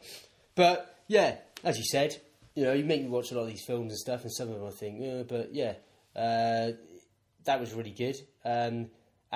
But 0.56 1.04
yeah, 1.08 1.36
as 1.64 1.78
you 1.78 1.84
said, 1.84 2.18
you 2.56 2.64
know, 2.64 2.74
you 2.74 2.84
make 2.84 3.04
me 3.04 3.10
watch 3.10 3.32
a 3.32 3.36
lot 3.36 3.42
of 3.42 3.50
these 3.50 3.64
films 3.66 3.92
and 3.92 4.00
stuff, 4.00 4.24
and 4.24 4.34
some 4.34 4.50
of 4.50 4.56
them 4.56 4.68
I 4.68 4.72
think, 4.72 4.98
yeah, 5.00 5.24
but 5.24 5.54
yeah, 5.54 5.74
uh, 6.16 6.72
that 7.46 7.60
was 7.60 7.74
really 7.74 7.92
good. 7.92 8.16
Um, 8.46 8.88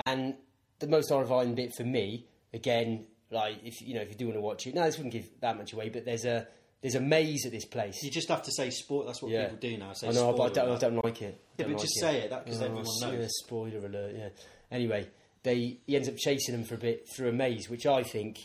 and 0.06 0.34
the 0.80 0.86
most 0.88 1.08
horrifying 1.08 1.54
bit 1.54 1.72
for 1.76 1.84
me, 1.84 2.26
again, 2.52 3.06
like 3.30 3.58
if 3.64 3.80
you 3.80 3.94
know 3.94 4.00
if 4.02 4.08
you 4.10 4.14
do 4.14 4.26
want 4.26 4.36
to 4.36 4.40
watch 4.40 4.66
it, 4.66 4.74
no, 4.74 4.84
this 4.84 4.96
wouldn't 4.96 5.12
give 5.12 5.28
that 5.40 5.56
much 5.56 5.72
away, 5.72 5.88
but 5.88 6.04
there's 6.04 6.24
a 6.24 6.46
there's 6.82 6.94
a 6.96 7.00
maze 7.00 7.46
at 7.46 7.52
this 7.52 7.64
place. 7.64 8.02
You 8.02 8.10
just 8.10 8.28
have 8.28 8.42
to 8.42 8.52
say 8.52 8.70
sport. 8.70 9.06
That's 9.06 9.22
what 9.22 9.32
yeah, 9.32 9.44
people 9.44 9.58
do 9.58 9.76
now. 9.78 9.92
Say 9.94 10.08
I 10.08 10.12
know, 10.12 10.32
but 10.34 10.42
I 10.42 10.48
don't, 10.64 10.76
I 10.76 10.78
don't 10.78 11.04
like 11.04 11.22
it. 11.22 11.40
Yeah, 11.58 11.66
but 11.66 11.72
like 11.72 11.80
just 11.80 11.98
say 11.98 12.18
it, 12.18 12.30
that- 12.30 12.44
'cause 12.46 12.60
Oh, 12.60 12.64
everyone 12.66 12.84
knows. 12.84 13.00
Yeah, 13.20 13.26
spoiler 13.28 13.86
alert. 13.86 14.14
Yeah. 14.16 14.28
Anyway, 14.70 15.08
they 15.42 15.78
he 15.86 15.96
ends 15.96 16.08
up 16.08 16.16
chasing 16.18 16.54
them 16.54 16.64
for 16.64 16.74
a 16.74 16.78
bit 16.78 17.06
through 17.16 17.30
a 17.30 17.32
maze, 17.32 17.70
which 17.70 17.86
I 17.86 18.02
think, 18.02 18.38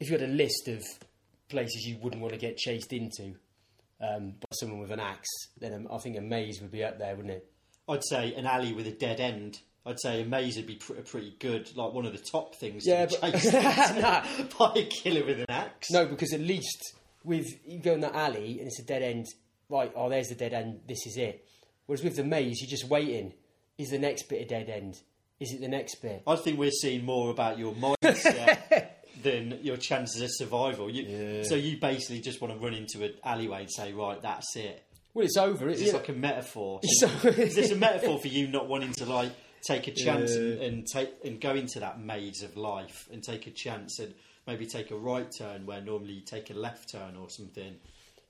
if 0.00 0.10
you 0.10 0.18
had 0.18 0.28
a 0.28 0.32
list 0.32 0.66
of 0.68 0.82
places 1.48 1.84
you 1.86 1.98
wouldn't 2.02 2.20
want 2.20 2.34
to 2.34 2.38
get 2.40 2.56
chased 2.56 2.92
into 2.92 3.34
um, 4.00 4.32
by 4.32 4.48
someone 4.52 4.80
with 4.80 4.90
an 4.90 5.00
axe, 5.00 5.28
then 5.58 5.72
um, 5.72 5.88
I 5.92 5.98
think 5.98 6.16
a 6.16 6.20
maze 6.20 6.60
would 6.60 6.70
be 6.72 6.82
up 6.84 6.98
there, 6.98 7.14
wouldn't 7.14 7.34
it? 7.34 7.50
I'd 7.88 8.04
say 8.04 8.34
an 8.34 8.46
alley 8.46 8.72
with 8.72 8.86
a 8.86 8.92
dead 8.92 9.20
end. 9.20 9.58
I'd 9.86 9.98
say 10.00 10.20
a 10.22 10.24
maze 10.26 10.56
would 10.56 10.66
be 10.66 10.74
pr- 10.76 10.94
pretty 10.94 11.34
good, 11.38 11.74
like 11.76 11.92
one 11.94 12.04
of 12.04 12.12
the 12.12 12.22
top 12.30 12.54
things 12.56 12.86
Yeah, 12.86 13.06
to 13.06 13.14
be 13.14 13.30
but- 13.32 13.40
chased 13.40 13.52
Nah. 13.98 14.24
by 14.58 14.72
a 14.80 14.84
killer 14.84 15.24
with 15.24 15.40
an 15.40 15.46
axe. 15.48 15.90
No, 15.90 16.04
because 16.06 16.32
at 16.34 16.40
least 16.40 16.94
with 17.24 17.46
you 17.66 17.78
go 17.78 17.94
in 17.94 18.00
that 18.00 18.14
alley 18.14 18.58
and 18.58 18.66
it's 18.68 18.78
a 18.80 18.84
dead 18.84 19.02
end. 19.02 19.26
Right, 19.70 19.90
oh, 19.96 20.08
there's 20.08 20.28
the 20.28 20.34
dead 20.34 20.52
end. 20.52 20.80
This 20.86 21.06
is 21.06 21.16
it. 21.16 21.46
Whereas 21.86 22.02
with 22.04 22.16
the 22.16 22.24
maze, 22.24 22.60
you're 22.60 22.68
just 22.70 22.84
waiting. 22.84 23.32
Is 23.78 23.88
the 23.90 23.98
next 23.98 24.28
bit 24.28 24.42
a 24.42 24.44
dead 24.44 24.68
end? 24.68 24.94
Is 25.40 25.52
it 25.52 25.60
the 25.60 25.68
next 25.68 25.96
bit? 26.02 26.22
I 26.26 26.36
think 26.36 26.58
we're 26.58 26.70
seeing 26.70 27.04
more 27.04 27.30
about 27.30 27.58
your 27.58 27.72
mindset 27.74 28.88
than 29.22 29.58
your 29.62 29.76
chances 29.76 30.20
of 30.22 30.28
survival. 30.32 30.90
You, 30.90 31.44
So 31.44 31.54
you 31.54 31.78
basically 31.78 32.20
just 32.20 32.40
want 32.40 32.52
to 32.54 32.60
run 32.60 32.74
into 32.74 33.04
an 33.04 33.14
alleyway 33.24 33.60
and 33.60 33.70
say, 33.70 33.92
right, 33.92 34.20
that's 34.20 34.54
it. 34.56 34.82
Well, 35.14 35.24
it's 35.24 35.36
over. 35.36 35.68
Is 35.68 35.82
It, 35.82 35.94
like 35.94 36.08
a 36.08 36.12
metaphor? 36.12 36.80
So- 36.84 37.28
is 37.28 37.54
this 37.54 37.70
a 37.70 37.76
metaphor 37.76 38.18
for 38.18 38.28
you 38.28 38.48
not 38.48 38.68
wanting 38.68 38.92
to 38.94 39.04
like 39.06 39.32
take 39.66 39.88
a 39.88 39.92
chance 39.92 40.34
and, 40.34 40.60
and 40.60 40.86
take 40.86 41.10
and 41.24 41.40
go 41.40 41.54
into 41.54 41.80
that 41.80 42.00
maze 42.00 42.42
of 42.42 42.56
life 42.56 43.08
and 43.12 43.22
take 43.22 43.46
a 43.46 43.50
chance 43.50 43.98
and 43.98 44.14
maybe 44.46 44.66
take 44.66 44.90
a 44.90 44.96
right 44.96 45.28
turn 45.36 45.66
where 45.66 45.80
normally 45.80 46.14
you 46.14 46.20
take 46.22 46.50
a 46.50 46.54
left 46.54 46.92
turn 46.92 47.16
or 47.16 47.28
something? 47.30 47.76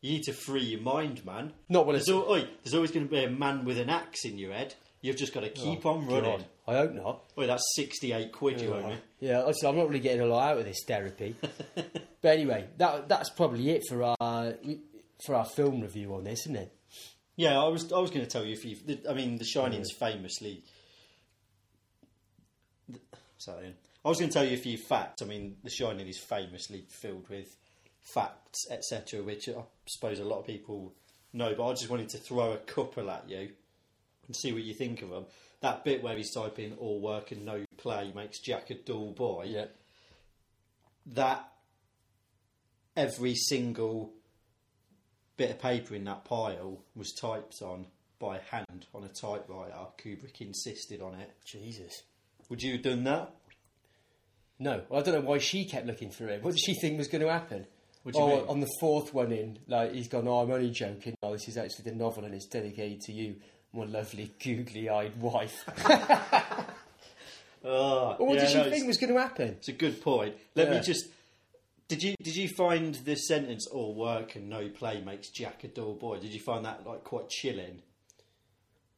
You 0.00 0.12
need 0.12 0.22
to 0.24 0.32
free 0.32 0.62
your 0.62 0.80
mind, 0.80 1.24
man. 1.26 1.52
Not 1.68 1.86
when 1.86 1.94
there's, 1.94 2.08
it's- 2.08 2.24
al- 2.24 2.30
oi, 2.32 2.48
there's 2.62 2.74
always 2.74 2.92
going 2.92 3.06
to 3.06 3.10
be 3.10 3.24
a 3.24 3.30
man 3.30 3.64
with 3.64 3.78
an 3.78 3.90
axe 3.90 4.24
in 4.24 4.38
your 4.38 4.52
head. 4.52 4.74
You've 5.00 5.16
just 5.16 5.32
got 5.32 5.40
to 5.40 5.50
keep 5.50 5.86
oh, 5.86 5.90
on 5.90 6.06
running. 6.06 6.24
Oh, 6.24 6.36
God, 6.38 6.46
I 6.66 6.72
hope 6.74 6.94
not. 6.94 7.22
Oi, 7.38 7.46
that's 7.46 7.62
sixty-eight 7.76 8.32
quid 8.32 8.60
you 8.60 8.74
owe 8.74 8.88
me. 8.88 8.96
Yeah, 9.20 9.42
honestly, 9.42 9.68
I'm 9.68 9.76
not 9.76 9.86
really 9.86 10.00
getting 10.00 10.22
a 10.22 10.26
lot 10.26 10.50
out 10.50 10.58
of 10.58 10.64
this 10.64 10.82
therapy. 10.86 11.36
but 11.74 12.28
anyway, 12.28 12.66
that 12.78 13.08
that's 13.08 13.30
probably 13.30 13.70
it 13.70 13.82
for 13.88 14.02
our 14.20 14.54
for 15.24 15.34
our 15.34 15.44
film 15.44 15.80
review 15.80 16.14
on 16.14 16.24
this, 16.24 16.40
isn't 16.40 16.56
it? 16.56 16.72
Yeah, 17.36 17.60
I 17.60 17.68
was 17.68 17.92
I 17.92 17.98
was 17.98 18.10
going 18.10 18.24
to 18.24 18.30
tell 18.30 18.44
you 18.44 18.52
if 18.52 18.64
you. 18.64 18.76
I 19.08 19.14
mean, 19.14 19.38
The 19.38 19.44
Shining's 19.44 19.92
famously. 19.92 20.64
Sorry, 23.38 23.74
I 24.04 24.08
was 24.08 24.18
going 24.18 24.30
to 24.30 24.34
tell 24.34 24.44
you 24.44 24.54
a 24.54 24.60
few 24.60 24.76
facts. 24.78 25.22
I 25.22 25.26
mean, 25.26 25.56
The 25.62 25.70
Shining 25.70 26.08
is 26.08 26.18
famously 26.18 26.84
filled 26.88 27.28
with 27.28 27.56
facts, 28.00 28.66
etc., 28.70 29.22
which 29.22 29.48
I 29.48 29.62
suppose 29.86 30.18
a 30.18 30.24
lot 30.24 30.40
of 30.40 30.46
people 30.46 30.94
know. 31.32 31.54
But 31.54 31.68
I 31.68 31.72
just 31.72 31.90
wanted 31.90 32.08
to 32.10 32.18
throw 32.18 32.52
a 32.52 32.58
couple 32.58 33.10
at 33.10 33.28
you 33.28 33.50
and 34.26 34.34
see 34.34 34.52
what 34.52 34.64
you 34.64 34.74
think 34.74 35.02
of 35.02 35.10
them. 35.10 35.26
That 35.60 35.84
bit 35.84 36.02
where 36.02 36.16
he's 36.16 36.34
typing 36.34 36.74
"all 36.78 37.00
work 37.00 37.30
and 37.30 37.44
no 37.44 37.64
play 37.76 38.12
makes 38.14 38.40
Jack 38.40 38.70
a 38.70 38.74
dull 38.74 39.12
boy." 39.12 39.46
Yeah. 39.48 39.66
that 41.06 41.48
every 42.96 43.34
single 43.36 44.12
bit 45.38 45.50
of 45.52 45.58
paper 45.58 45.94
in 45.94 46.04
that 46.04 46.24
pile 46.24 46.78
was 46.94 47.14
typed 47.14 47.62
on 47.62 47.86
by 48.18 48.40
hand 48.50 48.86
on 48.94 49.04
a 49.04 49.08
typewriter. 49.08 49.72
Kubrick 49.96 50.40
insisted 50.42 51.00
on 51.00 51.14
it. 51.14 51.30
Jesus. 51.46 52.02
Would 52.50 52.62
you 52.62 52.72
have 52.72 52.82
done 52.82 53.04
that? 53.04 53.30
No, 54.58 54.82
well, 54.88 55.00
I 55.00 55.04
don't 55.04 55.14
know 55.14 55.28
why 55.28 55.38
she 55.38 55.64
kept 55.64 55.86
looking 55.86 56.10
through 56.10 56.28
it. 56.28 56.42
What 56.42 56.50
did 56.54 56.60
she 56.60 56.74
think 56.74 56.98
was 56.98 57.06
going 57.06 57.22
to 57.22 57.30
happen? 57.32 57.64
What 58.02 58.14
do 58.14 58.20
you 58.20 58.24
oh, 58.24 58.36
mean? 58.36 58.46
on 58.48 58.60
the 58.60 58.68
fourth 58.80 59.14
one 59.14 59.30
in, 59.32 59.58
like 59.68 59.92
he's 59.94 60.08
gone. 60.08 60.26
Oh, 60.26 60.40
I'm 60.40 60.50
only 60.50 60.70
joking. 60.70 61.14
Oh, 61.22 61.32
this 61.32 61.46
is 61.46 61.56
actually 61.56 61.90
the 61.90 61.96
novel, 61.96 62.24
and 62.24 62.34
it's 62.34 62.46
dedicated 62.46 63.00
to 63.02 63.12
you, 63.12 63.36
my 63.72 63.84
lovely 63.84 64.32
googly-eyed 64.42 65.20
wife. 65.20 65.62
Oh, 65.68 65.76
ah, 67.64 68.16
Well, 68.18 68.28
what 68.28 68.34
yeah, 68.34 68.40
did 68.40 68.48
she 68.50 68.56
no, 68.56 68.62
think 68.64 68.76
it's, 68.76 68.86
was 68.86 68.96
going 68.96 69.12
to 69.14 69.20
happen? 69.20 69.48
it's 69.48 69.68
a 69.68 69.72
good 69.72 70.00
point. 70.00 70.34
Let 70.56 70.70
me 70.70 70.76
Yeah. 70.76 70.82
just. 70.82 71.04
Did 71.88 72.02
you 72.02 72.14
did 72.22 72.36
you 72.36 72.48
find 72.48 72.94
the 72.96 73.16
sentence 73.16 73.66
"all 73.66 73.94
work 73.94 74.36
and 74.36 74.48
no 74.48 74.68
play 74.68 75.00
makes 75.00 75.30
Jack 75.30 75.64
a 75.64 75.68
dull 75.68 75.94
boy"? 75.94 76.18
Did 76.18 76.34
you 76.34 76.40
find 76.40 76.64
that 76.64 76.86
like 76.86 77.02
quite 77.04 77.28
chilling? 77.30 77.80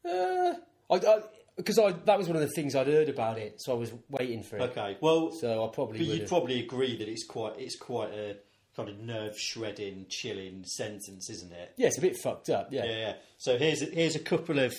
Uh, 0.04 0.54
I, 0.90 1.20
because 1.56 1.78
I, 1.78 1.92
that 1.92 2.18
was 2.18 2.26
one 2.26 2.36
of 2.36 2.42
the 2.42 2.48
things 2.48 2.74
I'd 2.74 2.86
heard 2.86 3.08
about 3.08 3.38
it, 3.38 3.60
so 3.60 3.72
I 3.72 3.76
was 3.76 3.92
waiting 4.08 4.42
for 4.42 4.56
it. 4.56 4.62
Okay, 4.62 4.96
well, 5.00 5.30
So 5.32 5.64
I 5.64 5.68
probably 5.74 5.98
but 5.98 6.06
would 6.06 6.12
you'd 6.14 6.20
have. 6.22 6.28
probably 6.28 6.60
agree 6.60 6.96
that 6.96 7.08
it's 7.08 7.26
quite 7.26 7.54
it's 7.58 7.76
quite 7.78 8.12
a 8.12 8.36
kind 8.74 8.88
of 8.88 8.98
nerve 8.98 9.38
shredding, 9.38 10.06
chilling 10.08 10.64
sentence, 10.64 11.28
isn't 11.30 11.52
it? 11.52 11.74
yeah, 11.76 11.88
it's 11.88 11.98
a 11.98 12.00
bit 12.00 12.16
fucked 12.16 12.48
up. 12.50 12.68
Yeah. 12.72 12.84
Yeah, 12.86 12.96
yeah. 12.98 13.12
So 13.38 13.58
here's 13.58 13.82
here's 13.92 14.16
a 14.16 14.20
couple 14.20 14.58
of 14.58 14.74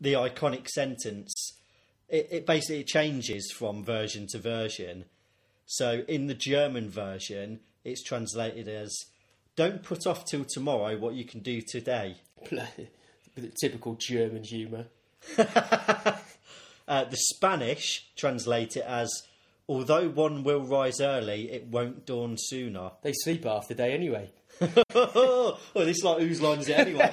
the 0.00 0.14
iconic 0.14 0.68
sentence. 0.68 1.32
It, 2.08 2.28
it 2.30 2.46
basically 2.46 2.84
changes 2.84 3.50
from 3.56 3.82
version 3.84 4.26
to 4.32 4.38
version. 4.38 5.04
So 5.66 6.04
in 6.08 6.28
the 6.28 6.34
German 6.34 6.88
version, 6.88 7.60
it's 7.84 8.02
translated 8.02 8.68
as 8.68 8.96
"Don't 9.56 9.82
put 9.82 10.06
off 10.06 10.24
till 10.24 10.44
tomorrow 10.44 10.96
what 10.96 11.14
you 11.14 11.24
can 11.24 11.40
do 11.40 11.60
today." 11.60 12.16
Typical 13.60 13.96
German 13.96 14.44
humour. 14.44 14.86
Uh, 16.88 17.02
the 17.02 17.16
Spanish 17.16 18.06
translate 18.14 18.76
it 18.76 18.84
as 18.84 19.10
"Although 19.68 20.08
one 20.08 20.44
will 20.44 20.62
rise 20.62 21.00
early, 21.00 21.50
it 21.50 21.66
won't 21.66 22.06
dawn 22.06 22.36
sooner." 22.38 22.92
They 23.02 23.12
sleep 23.12 23.42
half 23.42 23.66
the 23.66 23.74
day 23.74 23.92
anyway. 23.92 24.30
oh, 24.94 25.58
this 25.74 26.04
like 26.04 26.20
whose 26.20 26.40
line 26.40 26.60
is 26.60 26.68
it 26.68 26.78
anyway? 26.78 27.12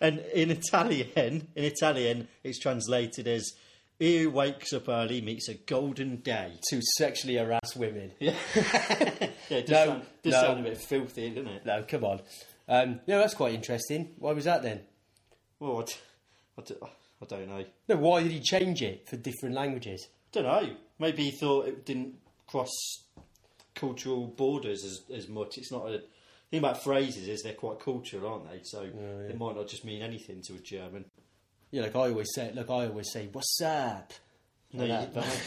and 0.00 0.20
in 0.32 0.52
Italian, 0.52 1.08
in 1.16 1.64
Italian, 1.64 2.28
it's 2.44 2.60
translated 2.60 3.26
as 3.26 3.52
"He 4.02 4.18
who 4.22 4.30
wakes 4.30 4.72
up 4.72 4.88
early 4.88 5.20
meets 5.20 5.48
a 5.48 5.54
golden 5.54 6.16
day." 6.16 6.52
To 6.70 6.80
sexually 6.96 7.36
harass 7.36 7.76
women. 7.76 8.12
Yeah, 8.20 8.34
yeah 9.48 9.56
it 9.58 9.66
does, 9.66 9.70
No, 9.70 9.86
sound, 9.86 10.02
does 10.22 10.32
no. 10.32 10.40
sound 10.42 10.60
a 10.60 10.62
bit 10.70 10.78
filthy, 10.78 11.30
doesn't 11.30 11.48
it? 11.48 11.66
No, 11.66 11.84
come 11.86 12.04
on. 12.04 12.20
Um, 12.68 13.00
no, 13.06 13.18
that's 13.18 13.34
quite 13.34 13.54
interesting. 13.54 14.10
Why 14.18 14.32
was 14.32 14.44
that 14.44 14.62
then? 14.62 14.80
Well, 15.60 15.80
I, 15.80 15.84
d- 15.84 15.94
I 16.58 16.62
d- 16.62 16.86
I 17.22 17.24
don't 17.26 17.48
know. 17.48 17.64
No, 17.88 17.96
why 17.96 18.22
did 18.22 18.32
he 18.32 18.40
change 18.40 18.82
it 18.82 19.08
for 19.08 19.16
different 19.16 19.54
languages? 19.54 20.08
don't 20.32 20.44
know. 20.44 20.74
Maybe 20.98 21.24
he 21.24 21.30
thought 21.30 21.68
it 21.68 21.84
didn't 21.84 22.14
cross 22.46 22.70
cultural 23.74 24.26
borders 24.26 24.84
as, 24.84 25.02
as 25.16 25.28
much. 25.28 25.58
It's 25.58 25.70
not 25.72 25.86
a 25.88 26.02
thing 26.50 26.58
about 26.60 26.82
phrases 26.82 27.28
is 27.28 27.42
they're 27.42 27.54
quite 27.54 27.80
cultural, 27.80 28.26
aren't 28.32 28.50
they? 28.50 28.60
So 28.64 28.82
it 29.28 29.38
might 29.38 29.56
not 29.56 29.68
just 29.68 29.84
mean 29.84 30.02
anything 30.02 30.42
to 30.46 30.54
a 30.54 30.58
German. 30.58 31.04
Yeah, 31.72 31.82
like 31.82 31.96
I 31.96 32.00
always 32.10 32.28
say. 32.34 32.52
Look, 32.54 32.70
I 32.70 32.86
always 32.86 33.10
say, 33.10 33.28
"What's 33.32 33.60
up?" 33.64 34.12
No, 34.72 34.84
Like 34.84 35.08
you, 35.08 35.14
that, 35.14 35.24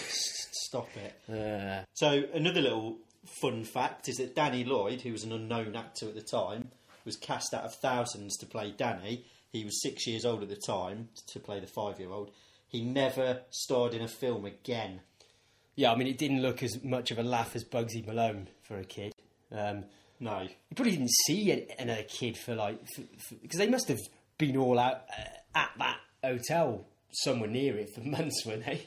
stop 0.51 0.89
it. 0.98 1.32
Uh, 1.32 1.84
So 1.94 2.24
another 2.34 2.62
little 2.62 2.98
fun 3.41 3.63
fact 3.63 4.10
is 4.10 4.17
that 4.17 4.36
Danny 4.36 4.63
Lloyd, 4.63 5.01
who 5.01 5.12
was 5.13 5.24
an 5.24 5.32
unknown 5.32 5.75
actor 5.75 6.08
at 6.08 6.15
the 6.15 6.22
time, 6.22 6.72
was 7.05 7.15
cast 7.15 7.53
out 7.53 7.63
of 7.63 7.74
thousands 7.75 8.36
to 8.38 8.46
play 8.46 8.74
Danny. 8.75 9.25
He 9.51 9.63
was 9.63 9.82
six 9.82 10.05
years 10.05 10.25
old 10.25 10.44
at 10.44 10.50
the 10.50 10.60
time 10.67 11.10
to 11.27 11.39
play 11.39 11.60
the 11.62 11.67
five-year-old. 11.67 12.32
He 12.67 12.82
never 12.84 13.41
starred 13.51 13.94
in 13.94 14.01
a 14.01 14.08
film 14.08 14.46
again. 14.46 15.00
yeah, 15.75 15.91
I 15.91 15.96
mean, 15.96 16.08
it 16.08 16.17
didn't 16.17 16.41
look 16.41 16.62
as 16.62 16.84
much 16.84 17.10
of 17.12 17.20
a 17.20 17.24
laugh 17.24 17.55
as 17.55 17.63
Bugsy 17.63 18.05
Malone 18.05 18.50
for 18.63 18.77
a 18.77 18.84
kid. 18.84 19.13
Um, 19.51 19.86
No, 20.20 20.41
you 20.41 20.50
probably 20.75 20.94
didn't 20.98 21.12
see 21.25 21.51
an- 21.51 21.67
another 21.79 22.03
kid 22.03 22.38
for 22.38 22.55
like 22.55 22.79
because 23.41 23.58
they 23.60 23.70
must 23.70 23.88
have 23.88 24.00
been 24.38 24.58
all 24.58 24.77
out 24.79 25.03
uh, 25.17 25.58
at 25.58 25.70
that 25.77 25.98
hotel 26.25 26.86
somewhere 27.12 27.50
near 27.50 27.77
it 27.77 27.94
for 27.96 28.01
months, 28.17 28.46
weren't 28.46 28.65
they? 28.65 28.82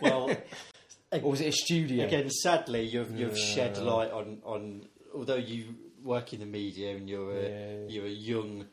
well, 0.00 0.30
or 1.12 1.30
was 1.30 1.40
it 1.40 1.48
a 1.48 1.52
studio? 1.52 2.06
again, 2.06 2.30
sadly, 2.30 2.82
you've 2.86 3.16
you've 3.18 3.38
shed 3.38 3.78
light 3.78 4.10
on 4.10 4.38
on. 4.44 4.86
Although 5.14 5.36
you 5.36 5.74
work 6.02 6.32
in 6.32 6.40
the 6.40 6.46
media 6.46 6.96
and 6.96 7.08
you're 7.08 7.32
a 7.36 7.42
Yeah. 7.42 7.76
you're 7.88 8.06
a 8.06 8.10
young 8.10 8.66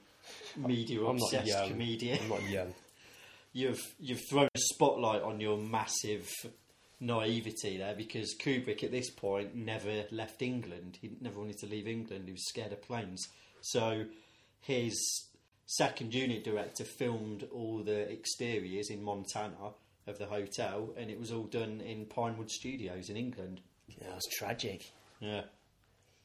media 0.57 1.01
obsessed 1.03 1.47
young. 1.47 1.69
comedian, 1.69 2.19
I'm 2.23 2.29
not 2.29 2.49
young. 2.49 2.73
you've 3.53 3.81
you've 3.99 4.21
thrown 4.29 4.47
a 4.55 4.59
spotlight 4.59 5.21
on 5.21 5.39
your 5.39 5.57
massive 5.57 6.27
naivety 6.99 7.77
there 7.77 7.95
because 7.95 8.35
Kubrick 8.39 8.83
at 8.83 8.91
this 8.91 9.09
point 9.09 9.55
never 9.55 10.03
left 10.11 10.41
England. 10.41 10.97
He 11.01 11.11
never 11.21 11.39
wanted 11.39 11.57
to 11.59 11.65
leave 11.67 11.87
England. 11.87 12.23
He 12.25 12.31
was 12.31 12.47
scared 12.47 12.71
of 12.73 12.81
planes. 12.81 13.23
So 13.61 14.05
his 14.61 14.95
second 15.77 16.13
unit 16.13 16.43
director 16.43 16.83
filmed 16.83 17.47
all 17.53 17.83
the 17.83 18.11
exteriors 18.11 18.89
in 18.89 19.03
Montana 19.03 19.73
of 20.07 20.17
the 20.17 20.25
hotel, 20.25 20.93
and 20.97 21.09
it 21.09 21.19
was 21.19 21.31
all 21.31 21.43
done 21.43 21.81
in 21.81 22.05
Pinewood 22.05 22.49
Studios 22.49 23.09
in 23.09 23.17
England. 23.17 23.61
Yeah, 23.87 24.09
that's 24.11 24.27
tragic. 24.37 24.91
Yeah. 25.19 25.41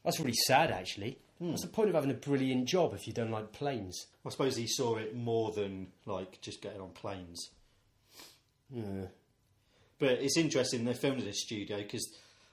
That's 0.05 0.19
really 0.21 0.35
sad, 0.47 0.71
actually. 0.71 1.19
Hmm. 1.39 1.51
What's 1.51 1.63
the 1.63 1.69
point 1.69 1.89
of 1.89 1.95
having 1.95 2.11
a 2.11 2.15
brilliant 2.15 2.67
job 2.67 2.95
if 2.95 3.07
you 3.07 3.13
don't 3.13 3.31
like 3.31 3.53
planes? 3.53 4.07
I 4.25 4.31
suppose 4.31 4.57
he 4.57 4.67
saw 4.67 4.97
it 4.97 5.15
more 5.15 5.53
than 5.53 5.89
like 6.07 6.41
just 6.41 6.63
getting 6.63 6.81
on 6.81 6.91
planes. 6.91 7.51
Yeah. 8.71 9.07
But 9.99 10.13
it's 10.13 10.37
interesting 10.37 10.85
they 10.85 10.95
filmed 10.95 11.23
in 11.23 11.29
a 11.29 11.33
studio 11.33 11.79
because 11.79 12.09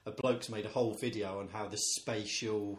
a 0.06 0.10
bloke's 0.10 0.48
made 0.48 0.66
a 0.66 0.70
whole 0.70 0.94
video 1.00 1.40
on 1.40 1.48
how 1.48 1.66
the 1.66 1.76
spatial 1.76 2.78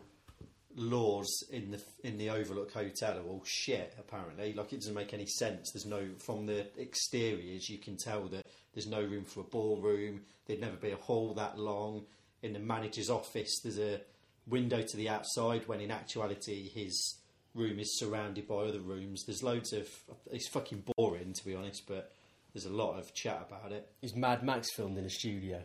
laws 0.76 1.44
in 1.52 1.72
the 1.72 1.82
in 2.04 2.18
the 2.18 2.30
Overlook 2.30 2.72
Hotel 2.72 3.18
are 3.18 3.24
all 3.24 3.44
shit. 3.46 3.96
Apparently, 3.98 4.54
like 4.54 4.74
it 4.74 4.78
doesn't 4.78 4.94
make 4.94 5.14
any 5.14 5.26
sense. 5.26 5.72
There's 5.72 5.86
no 5.86 6.08
from 6.18 6.46
the 6.46 6.68
exteriors 6.80 7.70
you 7.70 7.78
can 7.78 7.98
tell 7.98 8.28
that 8.28 8.46
there's 8.74 8.88
no 8.88 9.02
room 9.02 9.24
for 9.24 9.42
a 9.42 9.44
ballroom. 9.44 10.22
There'd 10.46 10.62
never 10.62 10.76
be 10.76 10.92
a 10.92 10.98
hall 10.98 11.34
that 11.36 11.58
long. 11.58 12.06
In 12.44 12.54
the 12.54 12.60
manager's 12.60 13.10
office, 13.10 13.60
there's 13.64 13.80
a 13.80 14.02
window 14.48 14.82
to 14.82 14.98
the 14.98 15.10
outside 15.10 15.68
when 15.68 15.82
in 15.82 15.90
actuality 15.90 16.70
his 16.70 17.16
room 17.56 17.80
is 17.80 17.98
surrounded 17.98 18.48
by 18.48 18.66
other 18.66 18.82
rooms. 18.82 19.24
There's 19.26 19.42
loads 19.42 19.74
of 19.74 19.88
it's 20.32 20.48
fucking 20.50 20.84
boring 20.96 21.34
to 21.34 21.46
be 21.46 21.56
honest, 21.56 21.84
but 21.88 22.12
there's 22.54 22.66
a 22.66 22.74
lot 22.74 23.00
of 23.00 23.14
chat 23.14 23.48
about 23.50 23.72
it. 23.72 23.90
Is 24.02 24.16
Mad 24.16 24.44
Max 24.44 24.72
filmed 24.74 24.98
in 24.98 25.06
a 25.06 25.10
studio? 25.10 25.62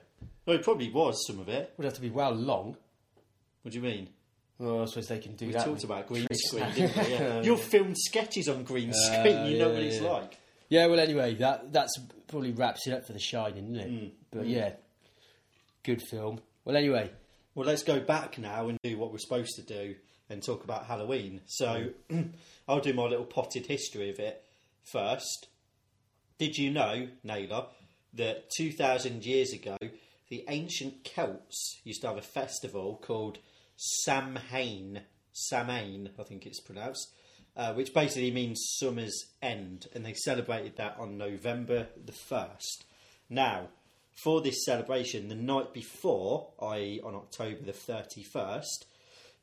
Well, 0.46 0.56
it 0.56 0.64
probably 0.64 0.90
was 0.90 1.26
some 1.26 1.38
of 1.38 1.48
it. 1.48 1.74
Would 1.76 1.84
have 1.84 1.94
to 1.94 2.00
be 2.00 2.10
well 2.10 2.32
long. 2.32 2.76
What 3.62 3.72
do 3.72 3.78
you 3.78 3.84
mean? 3.84 4.08
Well, 4.60 4.82
I 4.82 4.84
suppose 4.84 5.08
they 5.08 5.18
can 5.18 5.36
do 5.36 5.46
We 5.46 5.52
that. 5.54 5.64
talked 5.64 5.84
about 5.84 6.06
green 6.06 6.26
screen, 6.32 6.66
didn't 6.74 6.96
we? 6.96 7.12
Yeah. 7.14 7.40
You've 7.42 7.60
filmed 7.62 7.96
sketches 7.98 8.46
on 8.48 8.62
green 8.62 8.92
screen. 8.92 9.46
You 9.46 9.58
know 9.58 9.68
yeah, 9.68 9.72
what 9.72 9.82
it's 9.82 10.00
yeah. 10.00 10.10
like. 10.10 10.38
Yeah, 10.68 10.86
well, 10.86 11.00
anyway, 11.00 11.34
that 11.36 11.72
that's 11.72 11.98
probably 12.28 12.52
wraps 12.52 12.86
it 12.86 12.92
up 12.92 13.06
for 13.06 13.12
The 13.14 13.18
Shining, 13.18 13.74
isn't 13.74 13.76
it? 13.76 13.90
Mm. 13.90 14.10
But 14.30 14.46
yeah, 14.46 14.72
good 15.82 16.02
film. 16.10 16.40
Well, 16.64 16.76
anyway, 16.76 17.10
Well, 17.54 17.66
let's 17.66 17.82
go 17.82 18.00
back 18.00 18.38
now 18.38 18.68
and 18.68 18.78
do 18.82 18.98
what 18.98 19.10
we're 19.10 19.18
supposed 19.18 19.56
to 19.56 19.62
do 19.62 19.96
and 20.28 20.42
talk 20.44 20.62
about 20.62 20.84
Halloween. 20.84 21.40
So, 21.46 21.88
I'll 22.68 22.80
do 22.80 22.92
my 22.92 23.04
little 23.04 23.24
potted 23.24 23.66
history 23.66 24.10
of 24.10 24.18
it 24.20 24.44
first. 24.92 25.48
Did 26.38 26.56
you 26.56 26.70
know, 26.70 27.08
Naylor, 27.24 27.66
that 28.14 28.44
2,000 28.56 29.24
years 29.26 29.52
ago, 29.52 29.76
the 30.28 30.44
ancient 30.48 31.02
Celts 31.02 31.80
used 31.82 32.02
to 32.02 32.08
have 32.08 32.16
a 32.18 32.22
festival 32.22 33.00
called 33.02 33.38
Samhain, 33.80 35.00
Samhain, 35.32 36.10
I 36.18 36.22
think 36.22 36.44
it's 36.44 36.60
pronounced, 36.60 37.14
uh, 37.56 37.72
which 37.72 37.94
basically 37.94 38.30
means 38.30 38.74
summer's 38.78 39.24
end, 39.40 39.86
and 39.94 40.04
they 40.04 40.12
celebrated 40.12 40.76
that 40.76 40.96
on 40.98 41.16
November 41.16 41.88
the 42.04 42.12
1st. 42.12 42.84
Now, 43.30 43.68
for 44.22 44.42
this 44.42 44.66
celebration, 44.66 45.28
the 45.28 45.34
night 45.34 45.72
before, 45.72 46.52
i.e., 46.60 47.00
on 47.02 47.14
October 47.14 47.62
the 47.62 47.72
31st, 47.72 48.84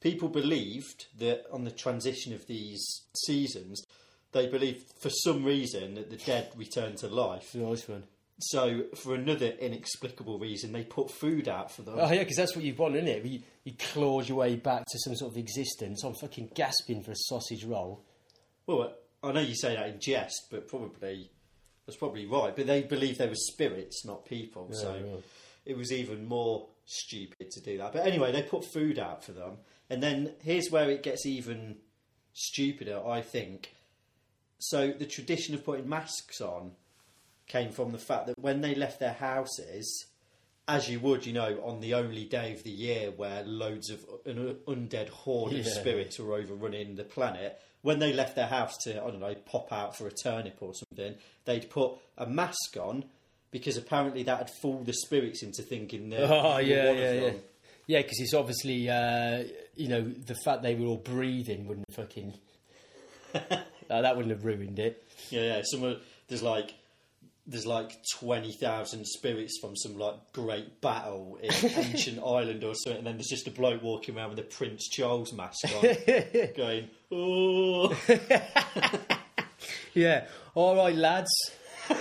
people 0.01 0.29
believed 0.29 1.07
that 1.17 1.45
on 1.51 1.63
the 1.63 1.71
transition 1.71 2.31
of 2.31 2.45
these 2.45 2.85
seasons, 3.25 3.81
they 4.33 4.47
believed 4.47 4.93
for 4.99 5.09
some 5.09 5.43
reason 5.43 5.95
that 5.95 6.11
the 6.11 6.17
dead 6.17 6.51
returned 6.55 6.97
to 6.97 7.07
life. 7.07 7.55
nice 7.55 7.87
one. 7.87 8.03
So, 8.39 8.83
for 8.95 9.15
another 9.15 9.47
inexplicable 9.47 10.37
reason, 10.37 10.71
they 10.71 10.83
put 10.83 11.09
food 11.09 11.47
out 11.47 11.71
for 11.71 11.81
them. 11.81 11.95
Oh 11.97 12.11
yeah, 12.11 12.19
because 12.19 12.37
that's 12.37 12.55
what 12.55 12.63
you 12.63 12.75
want, 12.75 12.95
isn't 12.95 13.07
it? 13.07 13.25
You, 13.25 13.41
you 13.63 14.21
your 14.21 14.37
way 14.37 14.55
back 14.55 14.85
to 14.85 14.99
some 14.99 15.15
sort 15.15 15.31
of 15.31 15.37
existence. 15.37 16.03
I'm 16.03 16.13
fucking 16.13 16.51
gasping 16.53 17.01
for 17.03 17.11
a 17.11 17.15
sausage 17.15 17.65
roll. 17.65 18.05
Well, 18.67 18.93
I 19.23 19.31
know 19.31 19.39
you 19.39 19.55
say 19.55 19.75
that 19.75 19.89
in 19.89 19.99
jest, 19.99 20.49
but 20.51 20.67
probably 20.67 21.31
that's 21.87 21.97
probably 21.97 22.27
right. 22.27 22.55
But 22.55 22.67
they 22.67 22.83
believed 22.83 23.17
they 23.17 23.27
were 23.27 23.35
spirits, 23.35 24.05
not 24.05 24.25
people. 24.25 24.69
so 24.71 24.93
yeah. 24.93 25.15
it 25.65 25.75
was 25.75 25.91
even 25.91 26.27
more 26.27 26.67
stupid 26.85 27.49
to 27.51 27.61
do 27.61 27.79
that. 27.79 27.91
But 27.91 28.05
anyway, 28.05 28.31
they 28.31 28.43
put 28.43 28.65
food 28.65 28.99
out 28.99 29.23
for 29.23 29.31
them, 29.31 29.57
and 29.89 30.03
then 30.03 30.33
here's 30.43 30.69
where 30.69 30.91
it 30.91 31.01
gets 31.01 31.25
even 31.25 31.77
stupider, 32.33 33.01
I 33.03 33.21
think. 33.21 33.73
So 34.59 34.91
the 34.91 35.05
tradition 35.05 35.55
of 35.55 35.63
putting 35.63 35.89
masks 35.89 36.39
on 36.39 36.73
came 37.47 37.71
from 37.71 37.91
the 37.91 37.97
fact 37.97 38.27
that 38.27 38.37
when 38.39 38.61
they 38.61 38.75
left 38.75 38.99
their 38.99 39.13
houses, 39.13 40.05
as 40.67 40.89
you 40.89 40.99
would, 40.99 41.25
you 41.25 41.33
know, 41.33 41.61
on 41.63 41.79
the 41.79 41.93
only 41.93 42.25
day 42.25 42.51
of 42.53 42.63
the 42.63 42.69
year 42.69 43.09
where 43.11 43.43
loads 43.43 43.89
of 43.89 44.03
an 44.25 44.57
undead 44.67 45.09
horde 45.09 45.53
of 45.53 45.65
Yeah. 45.65 45.71
spirits 45.71 46.19
were 46.19 46.33
overrunning 46.35 46.95
the 46.95 47.03
planet, 47.05 47.59
when 47.83 47.99
they 47.99 48.11
left 48.11 48.35
their 48.35 48.47
house 48.47 48.75
to, 48.83 48.91
I 49.01 49.07
don't 49.11 49.21
know, 49.21 49.33
pop 49.45 49.71
out 49.71 49.95
for 49.95 50.07
a 50.07 50.11
turnip 50.11 50.57
or 50.61 50.73
something, 50.73 51.15
they'd 51.45 51.69
put 51.69 51.93
a 52.17 52.25
mask 52.25 52.75
on 52.77 53.05
because 53.49 53.77
apparently 53.77 54.23
that 54.23 54.39
would 54.39 54.49
fool 54.61 54.83
the 54.83 54.91
spirits 54.93 55.41
into 55.41 55.61
thinking 55.61 56.09
that 56.09 56.19
Oh 56.29 56.57
yeah, 56.57 56.75
of 56.89 56.97
yeah, 56.97 57.13
yeah. 57.13 57.19
them. 57.21 57.39
Yeah, 57.85 58.01
because 58.01 58.19
it's 58.19 58.33
obviously 58.33 58.89
uh, 58.89 59.45
you 59.77 59.87
know 59.87 60.01
the 60.01 60.35
fact 60.43 60.63
they 60.63 60.75
were 60.75 60.87
all 60.87 60.97
breathing 60.97 61.65
wouldn't 61.67 61.85
fucking 61.93 62.33
uh, 63.33 63.39
that 63.89 64.15
wouldn't 64.17 64.33
have 64.35 64.43
ruined 64.43 64.79
it. 64.79 65.01
Yeah, 65.29 65.41
yeah. 65.43 65.61
Some 65.63 65.83
of, 65.83 66.01
there's 66.27 66.43
like 66.43 66.73
there's 67.47 67.65
like 67.65 67.97
twenty 68.19 68.51
thousand 68.51 69.07
spirits 69.07 69.57
from 69.61 69.75
some 69.75 69.97
like 69.97 70.15
great 70.33 70.81
battle 70.81 71.39
in 71.41 71.49
ancient 71.77 72.19
Ireland 72.19 72.63
or 72.63 72.75
something, 72.75 72.97
and 72.99 73.07
then 73.07 73.15
there's 73.17 73.27
just 73.29 73.47
a 73.47 73.51
bloke 73.51 73.81
walking 73.81 74.17
around 74.17 74.31
with 74.31 74.39
a 74.39 74.43
Prince 74.43 74.87
Charles 74.89 75.31
mask 75.33 75.65
on, 75.75 75.81
going, 76.57 76.89
"Oh, 77.11 77.97
Yeah. 79.93 80.27
All 80.53 80.75
right, 80.75 80.95
lads. 80.95 81.31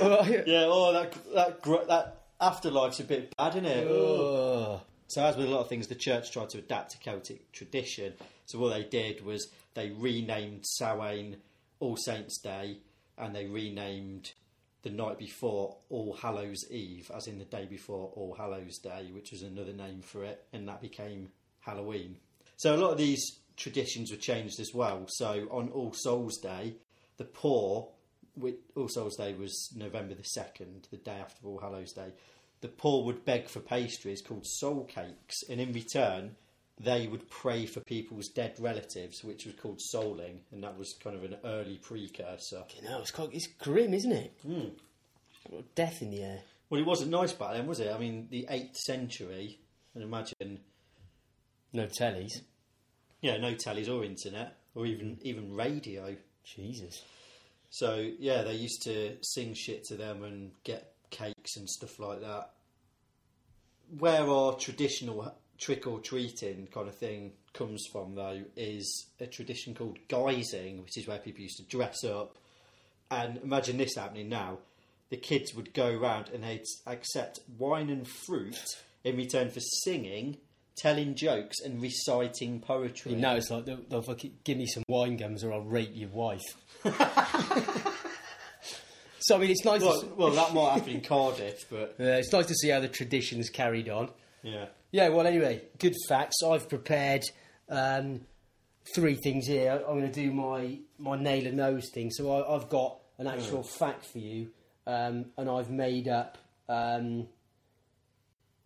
All 0.00 0.11
right. 0.11 0.46
yeah, 0.46 0.64
oh 0.66 0.92
that 0.92 1.14
that 1.35 1.62
gr- 1.62 1.85
that 1.88 2.22
afterlife's 2.40 3.00
a 3.00 3.04
bit 3.04 3.35
bad, 3.37 3.52
isn't 3.52 3.64
it?" 3.66 3.88
Oh. 3.88 4.82
So, 5.09 5.24
as 5.24 5.37
with 5.37 5.46
a 5.46 5.50
lot 5.50 5.61
of 5.61 5.68
things, 5.68 5.87
the 5.87 5.94
church 5.94 6.32
tried 6.32 6.48
to 6.50 6.59
adapt 6.59 6.90
to 6.92 6.98
Celtic 6.98 7.52
tradition. 7.52 8.14
So, 8.46 8.59
what 8.59 8.74
they 8.74 8.82
did 8.82 9.24
was 9.24 9.48
they 9.74 9.90
renamed 9.90 10.66
Samhain 10.66 11.37
All 11.78 11.96
Saints' 11.96 12.40
Day, 12.40 12.78
and 13.16 13.35
they 13.35 13.46
renamed 13.46 14.32
the 14.87 14.92
night 14.92 15.18
before 15.18 15.77
All 15.90 16.12
Hallows 16.12 16.70
Eve, 16.70 17.11
as 17.12 17.27
in 17.27 17.40
the 17.40 17.44
day 17.44 17.66
before 17.66 18.12
All 18.14 18.37
Hallows 18.38 18.79
Day, 18.79 19.11
which 19.12 19.33
was 19.33 19.42
another 19.42 19.72
name 19.72 20.01
for 20.01 20.22
it, 20.22 20.44
and 20.53 20.68
that 20.68 20.81
became 20.81 21.31
Halloween. 21.59 22.18
So, 22.57 22.72
a 22.72 22.79
lot 22.79 22.92
of 22.92 22.99
these 22.99 23.40
traditions 23.57 24.12
were 24.12 24.16
changed 24.16 24.61
as 24.61 24.72
well. 24.72 25.07
So, 25.09 25.49
on 25.51 25.70
All 25.70 25.92
Souls' 25.92 26.38
Day, 26.38 26.77
the 27.16 27.25
poor, 27.25 27.88
All 28.77 28.88
Souls' 28.88 29.16
Day 29.16 29.35
was 29.35 29.72
November 29.75 30.14
the 30.14 30.22
2nd, 30.22 30.88
the 30.88 30.99
day 30.99 31.18
after 31.20 31.49
All 31.49 31.59
Hallows' 31.59 31.92
Day, 31.92 32.12
the 32.61 32.68
poor 32.68 33.05
would 33.07 33.25
beg 33.25 33.49
for 33.49 33.59
pastries 33.59 34.22
called 34.22 34.46
soul 34.46 34.85
cakes, 34.85 35.42
and 35.51 35.61
in 35.61 35.72
return, 35.72 36.37
they 36.78 37.06
would 37.06 37.28
pray 37.30 37.64
for 37.66 37.80
people's 37.80 38.28
dead 38.28 38.54
relatives, 38.58 39.24
which 39.24 39.46
was 39.46 39.54
called 39.54 39.80
souling, 39.94 40.40
and 40.52 40.62
that 40.62 40.76
was 40.78 40.94
kind 41.02 41.16
of 41.16 41.24
an 41.24 41.36
early 41.44 41.78
precursor. 41.78 42.64
You 42.76 42.88
know, 42.88 43.00
it's 43.00 43.10
quite, 43.10 43.30
it's 43.32 43.46
grim, 43.46 43.94
isn't 43.94 44.12
it? 44.12 44.32
Hmm. 44.42 44.68
Got 45.50 45.74
Death 45.74 46.02
in 46.02 46.10
the 46.10 46.22
air. 46.22 46.40
Well, 46.68 46.80
it 46.80 46.86
wasn't 46.86 47.12
nice 47.12 47.32
back 47.32 47.52
then, 47.52 47.66
was 47.66 47.80
it? 47.80 47.92
I 47.94 47.98
mean, 47.98 48.26
the 48.30 48.46
8th 48.50 48.76
century, 48.76 49.58
and 49.94 50.02
imagine, 50.04 50.60
No 51.72 51.86
tellies. 51.86 52.32
yeah, 53.22 53.36
no 53.38 53.54
tellies 53.54 53.88
or 53.88 54.04
internet, 54.04 54.56
or 54.74 54.84
even 54.86 55.18
even 55.22 55.54
radio. 55.54 56.16
Jesus. 56.44 57.02
So 57.70 58.08
yeah, 58.18 58.42
they 58.42 58.54
used 58.54 58.82
to 58.82 59.16
sing 59.22 59.54
shit 59.54 59.84
to 59.84 59.96
them 59.96 60.22
and 60.22 60.52
get 60.64 60.92
cakes 61.10 61.56
and 61.56 61.68
stuff 61.68 61.98
like 61.98 62.20
that. 62.20 62.50
Where 63.98 64.28
our 64.28 64.54
traditional 64.54 65.34
trick 65.59 65.87
or 65.87 66.01
treating 66.01 66.69
kind 66.73 66.88
of 66.88 66.97
thing 66.97 67.33
comes 67.53 67.85
from, 67.90 68.14
though, 68.14 68.42
is 68.57 69.07
a 69.21 69.27
tradition 69.27 69.75
called 69.75 69.99
guising, 70.09 70.83
which 70.83 70.97
is 70.99 71.07
where 71.07 71.19
people 71.19 71.42
used 71.42 71.57
to 71.59 71.64
dress 71.64 72.05
up. 72.05 72.37
And 73.11 73.38
imagine 73.38 73.77
this 73.79 73.97
happening 73.97 74.29
now: 74.29 74.59
the 75.11 75.16
kids 75.16 75.55
would 75.55 75.73
go 75.73 75.97
around 75.97 76.31
and 76.35 76.42
they'd 76.42 76.64
accept 76.87 77.40
wine 77.59 77.90
and 77.90 78.07
fruit 78.07 78.59
in 79.05 79.16
return 79.16 79.51
for 79.51 79.61
singing, 79.61 80.38
telling 80.77 81.14
jokes, 81.14 81.61
and 81.61 81.81
reciting 81.81 82.61
poetry. 82.61 83.12
You 83.12 83.19
know, 83.19 83.37
it's 83.37 83.51
like 83.51 83.64
they'll, 83.64 83.81
they'll 83.88 84.03
fucking 84.03 84.33
give 84.45 84.59
me 84.59 84.66
some 84.66 84.83
wine 84.88 85.16
gums 85.16 85.45
or 85.45 85.53
I'll 85.53 85.62
rape 85.62 85.92
your 85.95 86.09
wife. 86.09 86.42
so 89.21 89.37
I 89.37 89.38
mean, 89.38 89.51
it's 89.51 89.64
nice. 89.64 89.81
Well, 89.81 90.01
to, 90.01 90.07
well, 90.16 90.31
that 90.31 90.53
might 90.53 90.73
happen 90.73 90.90
in 90.90 91.01
Cardiff, 91.03 91.66
but 91.71 91.95
uh, 92.01 92.05
it's 92.05 92.33
nice 92.33 92.47
to 92.47 92.55
see 92.55 92.71
how 92.71 92.81
the 92.81 92.88
traditions 92.88 93.49
carried 93.51 93.88
on. 93.88 94.11
yeah. 94.42 94.66
Yeah. 94.96 95.11
Well, 95.11 95.26
anyway, 95.26 95.61
good 95.78 95.94
facts. 96.09 96.37
I've 96.42 96.70
prepared 96.70 97.22
um, 97.68 98.22
three 98.94 99.14
things 99.14 99.46
here. 99.46 99.72
I'm 99.87 99.98
going 100.00 100.11
to 100.11 100.20
do 100.22 100.32
my 100.32 100.78
my 100.98 101.18
nail 101.18 101.46
and 101.46 101.59
nose 101.59 101.90
thing. 101.92 102.11
So 102.11 102.32
I, 102.32 102.54
I've 102.56 102.70
got 102.70 102.96
an 103.18 103.26
actual 103.26 103.62
fact 103.62 104.06
for 104.06 104.18
you, 104.18 104.48
um, 104.87 105.26
and 105.37 105.50
I've 105.50 105.70
made 105.70 106.09
up. 106.09 106.38
Um, 106.70 107.28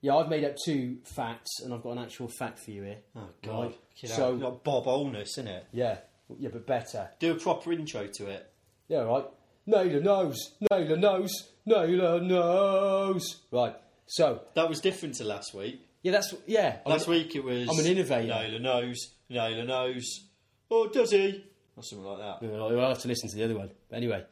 yeah, 0.03 0.15
I've 0.15 0.29
made 0.29 0.45
up 0.45 0.55
two 0.65 0.99
facts, 1.05 1.51
and 1.65 1.75
I've 1.75 1.83
got 1.83 1.91
an 1.93 1.99
actual 1.99 2.29
fact 2.29 2.61
for 2.61 2.71
you 2.71 2.85
here. 2.85 2.99
Oh 3.17 3.29
God! 3.43 3.63
Right. 3.65 3.79
So 3.97 4.07
So 4.07 4.31
like 4.31 4.63
Bob 4.63 4.85
Holness, 4.85 5.31
isn't 5.37 5.49
it? 5.49 5.67
yeah, 5.73 5.99
yeah, 6.39 6.51
but 6.53 6.65
better. 6.65 7.11
Do 7.19 7.33
a 7.33 7.35
proper 7.35 7.73
intro 7.73 8.07
to 8.07 8.27
it. 8.29 8.53
Yeah, 8.87 9.01
right. 9.01 9.25
Nail 9.67 10.01
nose, 10.01 10.39
nail 10.71 10.97
nose, 10.97 11.49
nail 11.67 12.21
nose. 12.21 13.41
Right. 13.51 13.75
So 14.07 14.43
That 14.55 14.69
was 14.69 14.81
different 14.81 15.17
to 15.17 15.25
last 15.25 15.55
week. 15.55 15.87
Yeah, 16.03 16.13
that's 16.13 16.35
yeah. 16.47 16.79
Last 16.87 17.09
week 17.09 17.35
it 17.37 17.45
was. 17.45 17.69
I'm 17.69 17.79
an 17.79 17.87
innovator. 17.87 18.29
Nail 18.29 18.55
a 18.55 18.59
nose, 18.59 19.11
nail 19.29 19.61
a 19.61 19.65
nose. 19.65 20.25
Oh, 20.71 20.89
does 20.89 21.11
he? 21.11 21.45
Or 21.77 21.83
something 21.83 22.07
like 22.07 22.19
that. 22.19 22.47
Yeah, 22.47 22.57
I'll 22.57 22.89
have 22.89 23.01
to 23.01 23.09
listen 23.09 23.29
to 23.31 23.37
the 23.37 23.45
other 23.45 23.57
one. 23.57 23.71
But 23.89 23.97
anyway, 23.97 24.25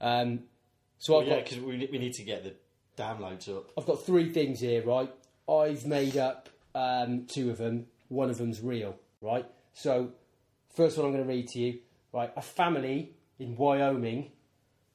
um, 0.00 0.40
so 0.98 1.14
Well, 1.14 1.22
I've 1.22 1.28
yeah, 1.28 1.40
because 1.40 1.58
we, 1.58 1.88
we 1.90 1.98
need 1.98 2.14
to 2.14 2.22
get 2.22 2.44
the 2.44 2.54
downloads 3.00 3.48
up. 3.48 3.70
I've 3.78 3.86
got 3.86 4.04
three 4.04 4.30
things 4.30 4.60
here, 4.60 4.82
right? 4.84 5.10
I've 5.48 5.86
made 5.86 6.16
up 6.16 6.48
um, 6.74 7.26
two 7.26 7.50
of 7.50 7.58
them. 7.58 7.86
One 8.08 8.28
of 8.28 8.38
them's 8.38 8.60
real, 8.60 8.96
right? 9.20 9.46
So, 9.72 10.10
first 10.74 10.96
one 10.96 11.06
I'm 11.06 11.12
going 11.12 11.24
to 11.24 11.28
read 11.28 11.48
to 11.48 11.58
you, 11.60 11.78
right? 12.12 12.32
A 12.36 12.42
family 12.42 13.12
in 13.38 13.56
Wyoming 13.56 14.32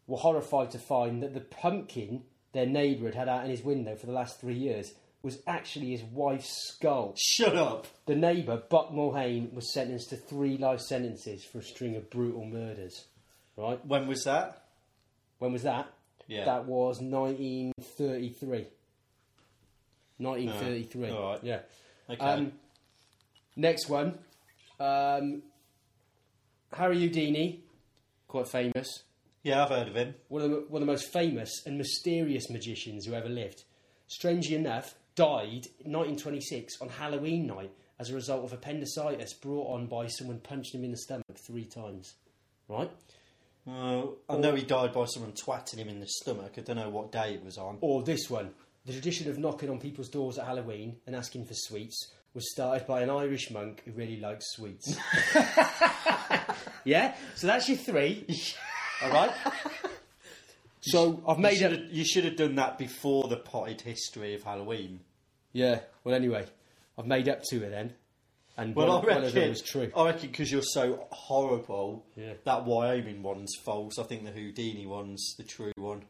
were 0.07 0.17
horrified 0.17 0.71
to 0.71 0.79
find 0.79 1.23
that 1.23 1.33
the 1.33 1.41
pumpkin 1.41 2.23
their 2.53 2.65
neighbour 2.65 3.05
had 3.05 3.15
had 3.15 3.29
out 3.29 3.43
in 3.45 3.49
his 3.49 3.63
window 3.63 3.95
for 3.95 4.05
the 4.05 4.11
last 4.11 4.39
three 4.39 4.55
years 4.55 4.93
was 5.25 5.39
actually 5.47 5.89
his 5.89 6.03
wife's 6.03 6.55
skull. 6.67 7.15
Shut 7.17 7.55
up. 7.55 7.87
The 8.05 8.15
neighbour, 8.15 8.61
Buck 8.69 8.91
Mulhane, 8.91 9.51
was 9.53 9.73
sentenced 9.73 10.11
to 10.11 10.17
three 10.17 10.55
life 10.57 10.79
sentences 10.81 11.43
for 11.43 11.57
a 11.57 11.63
string 11.63 11.95
of 11.95 12.11
brutal 12.11 12.45
murders, 12.45 13.05
right? 13.57 13.83
When 13.83 14.05
was 14.05 14.23
that? 14.25 14.61
When 15.39 15.51
was 15.51 15.63
that? 15.63 15.91
Yeah. 16.27 16.45
That 16.45 16.65
was 16.65 17.01
1933. 17.01 18.67
1933. 20.17 21.09
Oh, 21.09 21.15
all 21.17 21.31
right. 21.31 21.43
Yeah. 21.43 21.59
Okay. 22.07 22.23
Um, 22.23 22.51
next 23.55 23.89
one. 23.89 24.19
Um, 24.79 25.41
Harry 26.71 26.99
Houdini, 26.99 27.63
quite 28.27 28.47
famous. 28.47 29.03
yeah, 29.41 29.63
I've 29.63 29.69
heard 29.69 29.87
of 29.87 29.95
him. 29.95 30.13
One 30.27 30.41
of, 30.43 30.49
the, 30.51 30.65
one 30.69 30.81
of 30.83 30.85
the 30.87 30.91
most 30.91 31.11
famous 31.11 31.65
and 31.65 31.79
mysterious 31.79 32.47
magicians 32.49 33.05
who 33.05 33.13
ever 33.13 33.29
lived. 33.29 33.63
Strangely 34.07 34.55
enough, 34.55 34.93
died 35.15 35.67
in 35.83 35.91
1926 35.91 36.81
on 36.81 36.89
Halloween 36.89 37.47
night 37.47 37.71
as 37.99 38.09
a 38.09 38.15
result 38.15 38.43
of 38.43 38.53
appendicitis 38.53 39.33
brought 39.33 39.73
on 39.73 39.87
by 39.87 40.07
someone 40.07 40.39
punching 40.39 40.79
him 40.79 40.85
in 40.85 40.91
the 40.91 40.97
stomach 40.97 41.37
three 41.37 41.65
times. 41.65 42.15
Right? 42.67 42.91
Well, 43.65 44.17
I 44.29 44.37
know 44.37 44.53
he 44.53 44.63
died 44.63 44.93
by 44.93 45.05
someone 45.05 45.31
twatting 45.31 45.79
him 45.79 45.87
in 45.87 45.99
the 45.99 46.07
stomach. 46.07 46.53
I 46.57 46.61
don't 46.61 46.75
know 46.75 46.89
what 46.89 47.11
day 47.11 47.33
it 47.33 47.43
was 47.43 47.57
on. 47.57 47.77
Or 47.81 48.03
this 48.03 48.29
one. 48.29 48.51
The 48.85 48.91
tradition 48.91 49.29
of 49.29 49.39
knocking 49.39 49.69
on 49.69 49.79
people's 49.79 50.09
doors 50.09 50.37
at 50.37 50.45
Halloween 50.45 50.97
and 51.07 51.15
asking 51.15 51.45
for 51.45 51.55
sweets 51.55 52.11
was 52.35 52.51
started 52.51 52.85
by 52.85 53.01
an 53.01 53.09
Irish 53.09 53.49
monk 53.49 53.81
who 53.85 53.91
really 53.93 54.19
likes 54.19 54.45
sweets. 54.51 54.95
yeah? 56.83 57.15
So 57.35 57.47
that's 57.47 57.67
your 57.67 57.77
three. 57.77 58.27
All 59.03 59.09
right? 59.09 59.31
So 60.91 61.23
I've 61.27 61.37
You 61.37 61.43
made 61.43 61.57
should, 61.57 61.73
up. 61.73 61.79
have, 61.79 61.91
you 61.91 62.05
should 62.05 62.25
have 62.25 62.35
done 62.35 62.55
that 62.55 62.77
before 62.77 63.27
the 63.27 63.37
potted 63.37 63.81
history 63.81 64.35
of 64.35 64.43
Halloween. 64.43 64.99
Yeah. 65.53 65.79
Well, 66.03 66.13
anyway, 66.15 66.45
I've 66.97 67.07
made 67.07 67.27
up 67.29 67.41
two 67.49 67.63
of 67.63 67.71
them, 67.71 67.91
and 68.57 68.75
Well, 68.75 68.87
one, 68.87 68.95
I 68.95 68.99
one 68.99 69.07
reckon, 69.07 69.23
of 69.25 69.33
them 69.33 69.49
was 69.49 69.61
true. 69.61 69.91
I 69.95 70.05
reckon 70.05 70.29
because 70.29 70.51
you're 70.51 70.61
so 70.61 71.07
horrible, 71.11 72.05
Yeah. 72.15 72.33
that 72.43 72.65
Wyoming 72.65 73.23
one's 73.23 73.53
false. 73.63 73.97
I 73.99 74.03
think 74.03 74.23
the 74.25 74.31
Houdini 74.31 74.85
one's 74.85 75.35
the 75.37 75.43
true 75.43 75.71
one. 75.77 76.03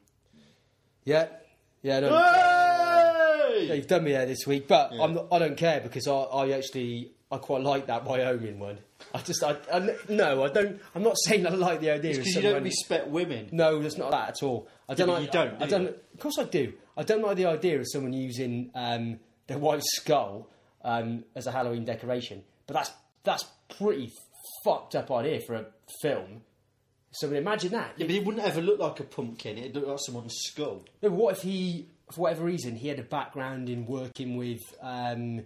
Yeah. 1.05 1.27
Yeah. 1.81 1.99
No, 2.01 2.09
Hey! 2.17 3.67
yeah, 3.67 3.73
you've 3.75 3.88
done 3.88 4.03
me 4.03 4.11
there 4.11 4.25
this 4.25 4.45
week, 4.47 4.67
but 4.67 4.91
Yeah. 4.93 5.03
I'm 5.03 5.13
not, 5.13 5.27
I 5.31 5.39
don't 5.39 5.55
care 5.57 5.79
because 5.79 6.07
I, 6.07 6.13
I 6.13 6.51
actually 6.51 7.11
I 7.31 7.38
quite 7.38 7.61
like 7.63 7.88
that 7.88 8.05
Wyoming 8.05 8.59
one. 8.59 8.77
I 9.13 9.19
just 9.19 9.43
I, 9.43 9.57
I 9.73 9.95
no 10.09 10.43
I 10.43 10.47
don't. 10.49 10.79
I'm 10.93 11.03
not 11.03 11.15
saying 11.25 11.45
I 11.47 11.49
like 11.49 11.81
the 11.81 11.89
idea 11.91 12.11
Because 12.11 12.27
you 12.27 12.33
someone. 12.33 12.53
don't 12.53 12.63
respect 12.63 13.07
women. 13.07 13.49
No, 13.51 13.81
that's 13.81 13.97
not 13.97 14.11
that 14.11 14.29
at 14.29 14.43
all. 14.43 14.67
I 14.88 14.93
don't 14.93 15.07
but 15.07 15.13
like. 15.13 15.23
you 15.25 15.31
don't, 15.31 15.61
I, 15.61 15.65
do 15.65 15.71
don't. 15.71 15.81
you? 15.83 15.95
Of 16.13 16.19
course, 16.19 16.38
I 16.39 16.43
do. 16.43 16.73
I 16.95 17.03
don't 17.03 17.21
like 17.23 17.38
the 17.38 17.45
idea 17.47 17.79
of 17.79 17.85
someone 17.91 18.13
using 18.13 18.69
um, 18.75 19.19
their 19.47 19.57
wife's 19.57 19.85
skull 19.95 20.47
um, 20.83 21.25
as 21.35 21.47
a 21.47 21.51
Halloween 21.51 21.83
decoration. 21.83 22.43
But 22.67 22.75
that's 22.75 22.91
that's 23.23 23.45
pretty 23.77 24.11
fucked 24.63 24.95
up 24.95 25.11
idea 25.11 25.41
for 25.47 25.55
a 25.55 25.65
film. 26.01 26.41
So 27.11 27.31
imagine 27.31 27.71
that. 27.71 27.93
Yeah, 27.97 28.05
but 28.07 28.15
it 28.15 28.25
wouldn't 28.25 28.45
ever 28.45 28.61
look 28.61 28.79
like 28.79 28.99
a 28.99 29.03
pumpkin. 29.03 29.57
It'd 29.57 29.75
look 29.75 29.88
like 29.88 29.99
someone's 30.05 30.35
skull. 30.35 30.83
No, 31.01 31.09
but 31.09 31.11
what 31.13 31.38
if 31.38 31.43
he, 31.43 31.88
for 32.13 32.21
whatever 32.21 32.43
reason, 32.43 32.75
he 32.75 32.89
had 32.89 32.99
a 32.99 33.03
background 33.03 33.69
in 33.69 33.85
working 33.85 34.35
with, 34.35 34.59
um, 34.81 35.43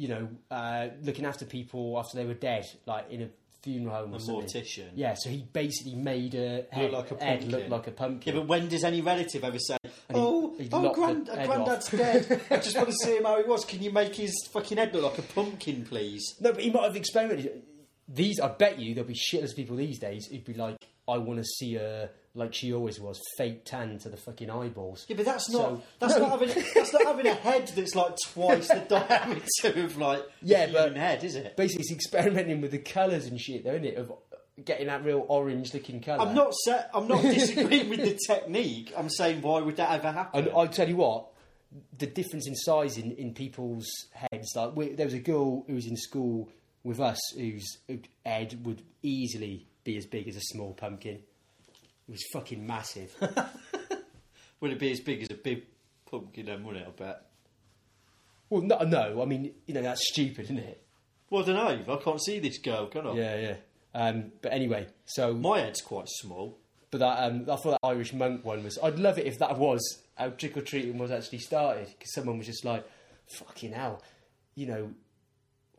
you 0.00 0.08
know, 0.08 0.28
uh, 0.50 0.88
looking 1.02 1.26
after 1.26 1.44
people 1.44 1.98
after 1.98 2.16
they 2.16 2.24
were 2.24 2.32
dead, 2.32 2.64
like 2.86 3.10
in 3.10 3.20
a 3.20 3.28
funeral 3.60 3.94
home 3.94 4.14
or 4.14 4.16
A 4.16 4.20
mortician. 4.20 4.88
Yeah, 4.94 5.14
so 5.14 5.28
he 5.28 5.46
basically 5.52 5.94
made 5.94 6.34
a 6.34 6.64
head, 6.70 6.90
like 6.90 7.10
a 7.10 7.22
head 7.22 7.44
look 7.44 7.68
like 7.68 7.86
a 7.86 7.90
pumpkin. 7.90 8.34
Yeah, 8.34 8.40
but 8.40 8.48
when 8.48 8.68
does 8.68 8.82
any 8.82 9.02
relative 9.02 9.44
ever 9.44 9.58
say, 9.58 9.76
he- 9.84 9.90
"Oh, 10.14 10.54
he 10.56 10.70
oh, 10.72 10.94
grand, 10.94 11.26
granddad's 11.26 11.92
off." 11.92 11.98
dead. 11.98 12.40
I 12.50 12.56
just 12.66 12.76
want 12.76 12.88
to 12.88 12.94
see 12.94 13.18
him 13.18 13.24
how 13.24 13.42
he 13.42 13.46
was. 13.46 13.66
Can 13.66 13.82
you 13.82 13.92
make 13.92 14.14
his 14.16 14.32
fucking 14.54 14.78
head 14.78 14.94
look 14.94 15.02
like 15.02 15.18
a 15.18 15.34
pumpkin, 15.34 15.84
please?" 15.84 16.24
No, 16.40 16.52
but 16.52 16.62
he 16.62 16.70
might 16.70 16.84
have 16.84 16.96
experimented. 16.96 17.62
These, 18.08 18.40
I 18.40 18.48
bet 18.48 18.78
you, 18.78 18.94
there'll 18.94 19.06
be 19.06 19.14
shitless 19.14 19.54
people 19.54 19.76
these 19.76 19.98
days 19.98 20.26
who'd 20.26 20.44
be 20.44 20.54
like, 20.54 20.76
"I 21.10 21.18
want 21.18 21.38
to 21.38 21.44
see 21.44 21.74
her 21.74 22.10
like 22.34 22.54
she 22.54 22.72
always 22.72 23.00
was, 23.00 23.20
fake 23.36 23.64
tan 23.64 23.98
to 23.98 24.08
the 24.08 24.16
fucking 24.16 24.50
eyeballs." 24.50 25.04
Yeah, 25.08 25.16
but 25.16 25.24
that's 25.26 25.50
not 25.50 25.62
So- 25.62 25.82
that's 25.98 26.14
No. 26.16 26.28
not 26.28 26.40
having 26.40 26.64
that's 26.74 26.92
not 26.92 27.04
having 27.06 27.26
a 27.26 27.34
head 27.34 27.68
that's 27.74 27.94
like 27.94 28.14
twice 28.32 28.68
the 28.68 28.80
diameter 28.88 29.84
of 29.84 29.96
like 29.98 30.22
Yeah, 30.42 30.66
human 30.66 30.92
but- 30.94 30.96
head, 31.00 31.24
is 31.24 31.34
it? 31.36 31.56
Basically, 31.56 31.82
it's 31.82 31.92
experimenting 31.92 32.60
with 32.60 32.70
the 32.70 32.78
colours 32.78 33.26
and 33.26 33.40
shit, 33.40 33.64
though, 33.64 33.72
isn't 33.72 33.84
it? 33.84 33.96
Of 33.96 34.12
getting 34.64 34.88
that 34.88 35.02
real 35.04 35.24
orange-looking 35.28 36.02
colour. 36.02 36.20
I'm 36.20 36.34
not 36.34 36.52
set. 36.54 36.90
I'm 36.92 37.08
not 37.08 37.22
disagreeing 37.22 37.88
with 37.88 38.00
the 38.00 38.18
technique. 38.26 38.92
I'm 38.96 39.08
saying 39.08 39.40
why 39.42 39.60
would 39.60 39.76
that 39.76 39.90
ever 39.92 40.12
happen? 40.12 40.44
And 40.44 40.52
I'll 40.54 40.68
tell 40.68 40.86
you 40.88 40.96
what, 40.96 41.28
the 41.96 42.06
difference 42.06 42.46
in 42.46 42.54
size 42.56 42.98
in, 42.98 43.12
in 43.12 43.32
people's 43.32 43.88
heads. 44.12 44.52
Like 44.54 44.76
we, 44.76 44.90
there 44.92 45.06
was 45.06 45.14
a 45.14 45.18
girl 45.20 45.64
who 45.66 45.74
was 45.74 45.86
in 45.86 45.96
school 45.96 46.50
with 46.84 47.00
us 47.00 47.18
whose 47.38 47.78
head 48.26 48.64
would 48.66 48.82
easily 49.02 49.66
be 49.84 49.96
as 49.96 50.06
big 50.06 50.28
as 50.28 50.36
a 50.36 50.40
small 50.40 50.72
pumpkin. 50.74 51.16
It 52.08 52.12
was 52.12 52.24
fucking 52.32 52.66
massive. 52.66 53.14
Would 54.60 54.72
it 54.72 54.78
be 54.78 54.90
as 54.92 55.00
big 55.00 55.22
as 55.22 55.30
a 55.30 55.34
big 55.34 55.64
pumpkin 56.10 56.46
then, 56.46 56.64
wouldn't 56.64 56.84
it, 56.84 56.88
I 56.88 57.02
bet? 57.02 57.22
well, 58.50 58.62
no, 58.62 58.78
no, 58.80 59.22
I 59.22 59.24
mean, 59.26 59.52
you 59.66 59.74
know, 59.74 59.82
that's 59.82 60.06
stupid, 60.08 60.44
isn't 60.46 60.58
it? 60.58 60.82
Well, 61.30 61.42
I 61.44 61.46
don't 61.46 61.86
know. 61.86 61.94
I 61.94 61.96
can't 62.02 62.20
see 62.20 62.40
this 62.40 62.58
girl, 62.58 62.86
can 62.88 63.06
I? 63.06 63.12
Yeah, 63.14 63.36
yeah. 63.38 63.54
Um, 63.94 64.32
but 64.42 64.52
anyway, 64.52 64.88
so 65.04 65.34
My 65.34 65.60
head's 65.60 65.80
quite 65.80 66.08
small. 66.08 66.58
but 66.90 66.98
that 66.98 67.22
um, 67.24 67.42
I 67.42 67.56
thought 67.56 67.78
that 67.80 67.86
Irish 67.86 68.12
monk 68.12 68.44
one 68.44 68.64
was. 68.64 68.78
I'd 68.82 68.98
love 68.98 69.18
it 69.18 69.26
if 69.26 69.38
that 69.38 69.56
was 69.56 69.80
how 70.16 70.30
trick 70.30 70.56
or 70.56 70.62
treating 70.62 70.98
was 70.98 71.10
actually 71.12 71.38
started 71.38 71.86
because 71.96 72.12
someone 72.12 72.38
was 72.38 72.46
just 72.46 72.64
like, 72.64 72.84
"Fucking 73.38 73.72
hell," 73.72 74.02
you 74.56 74.66
know. 74.66 74.90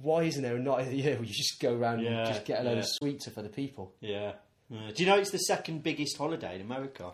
Why 0.01 0.23
isn't 0.23 0.41
there 0.41 0.55
a 0.55 0.59
night 0.59 0.81
of 0.81 0.89
the 0.91 0.97
year 0.97 1.15
where 1.15 1.23
you 1.25 1.33
just 1.33 1.59
go 1.59 1.75
around 1.75 1.99
Yeah, 2.01 2.19
and 2.25 2.27
just 2.33 2.45
get 2.45 2.61
a 2.61 2.63
load 2.63 2.73
yeah. 2.73 2.79
of 2.79 2.85
sweets 2.87 3.29
for 3.29 3.41
the 3.41 3.49
people? 3.49 3.93
Yeah. 3.99 4.33
Uh, 4.73 4.91
do 4.95 5.03
you 5.03 5.09
know 5.09 5.17
it's 5.17 5.31
the 5.31 5.37
second 5.39 5.83
biggest 5.83 6.17
holiday 6.17 6.55
in 6.55 6.61
America? 6.61 7.11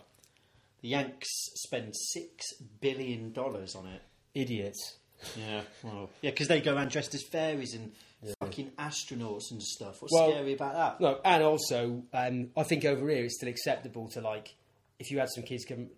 The 0.81 0.89
Yanks 0.89 1.27
spend 1.55 1.93
six 1.95 2.45
billion 2.79 3.33
dollars 3.33 3.75
on 3.75 3.87
it. 3.87 4.01
Idiots. 4.35 4.97
Yeah, 5.35 5.61
well, 5.83 6.11
yeah, 6.21 6.29
because 6.29 6.47
they 6.47 6.61
go 6.61 6.75
around 6.75 6.91
dressed 6.91 7.15
as 7.15 7.23
fairies 7.31 7.73
and 7.73 7.91
fucking 8.39 8.67
fucking 8.67 8.71
astronauts 8.77 9.49
and 9.49 9.61
stuff. 9.63 9.95
What's 9.99 10.13
Well- 10.13 10.29
scary 10.29 10.53
about 10.53 10.73
that? 10.75 11.01
No, 11.01 11.19
and 11.25 11.43
also, 11.43 12.03
um, 12.13 12.51
I 12.55 12.61
think 12.63 12.85
over 12.85 13.09
here 13.09 13.23
it's 13.25 13.35
still 13.37 13.49
acceptable 13.49 14.07
to 14.09 14.21
like, 14.21 14.53
if 14.99 15.09
you 15.09 15.17
had 15.17 15.29
some 15.29 15.43
kids 15.43 15.65
come, 15.65 15.89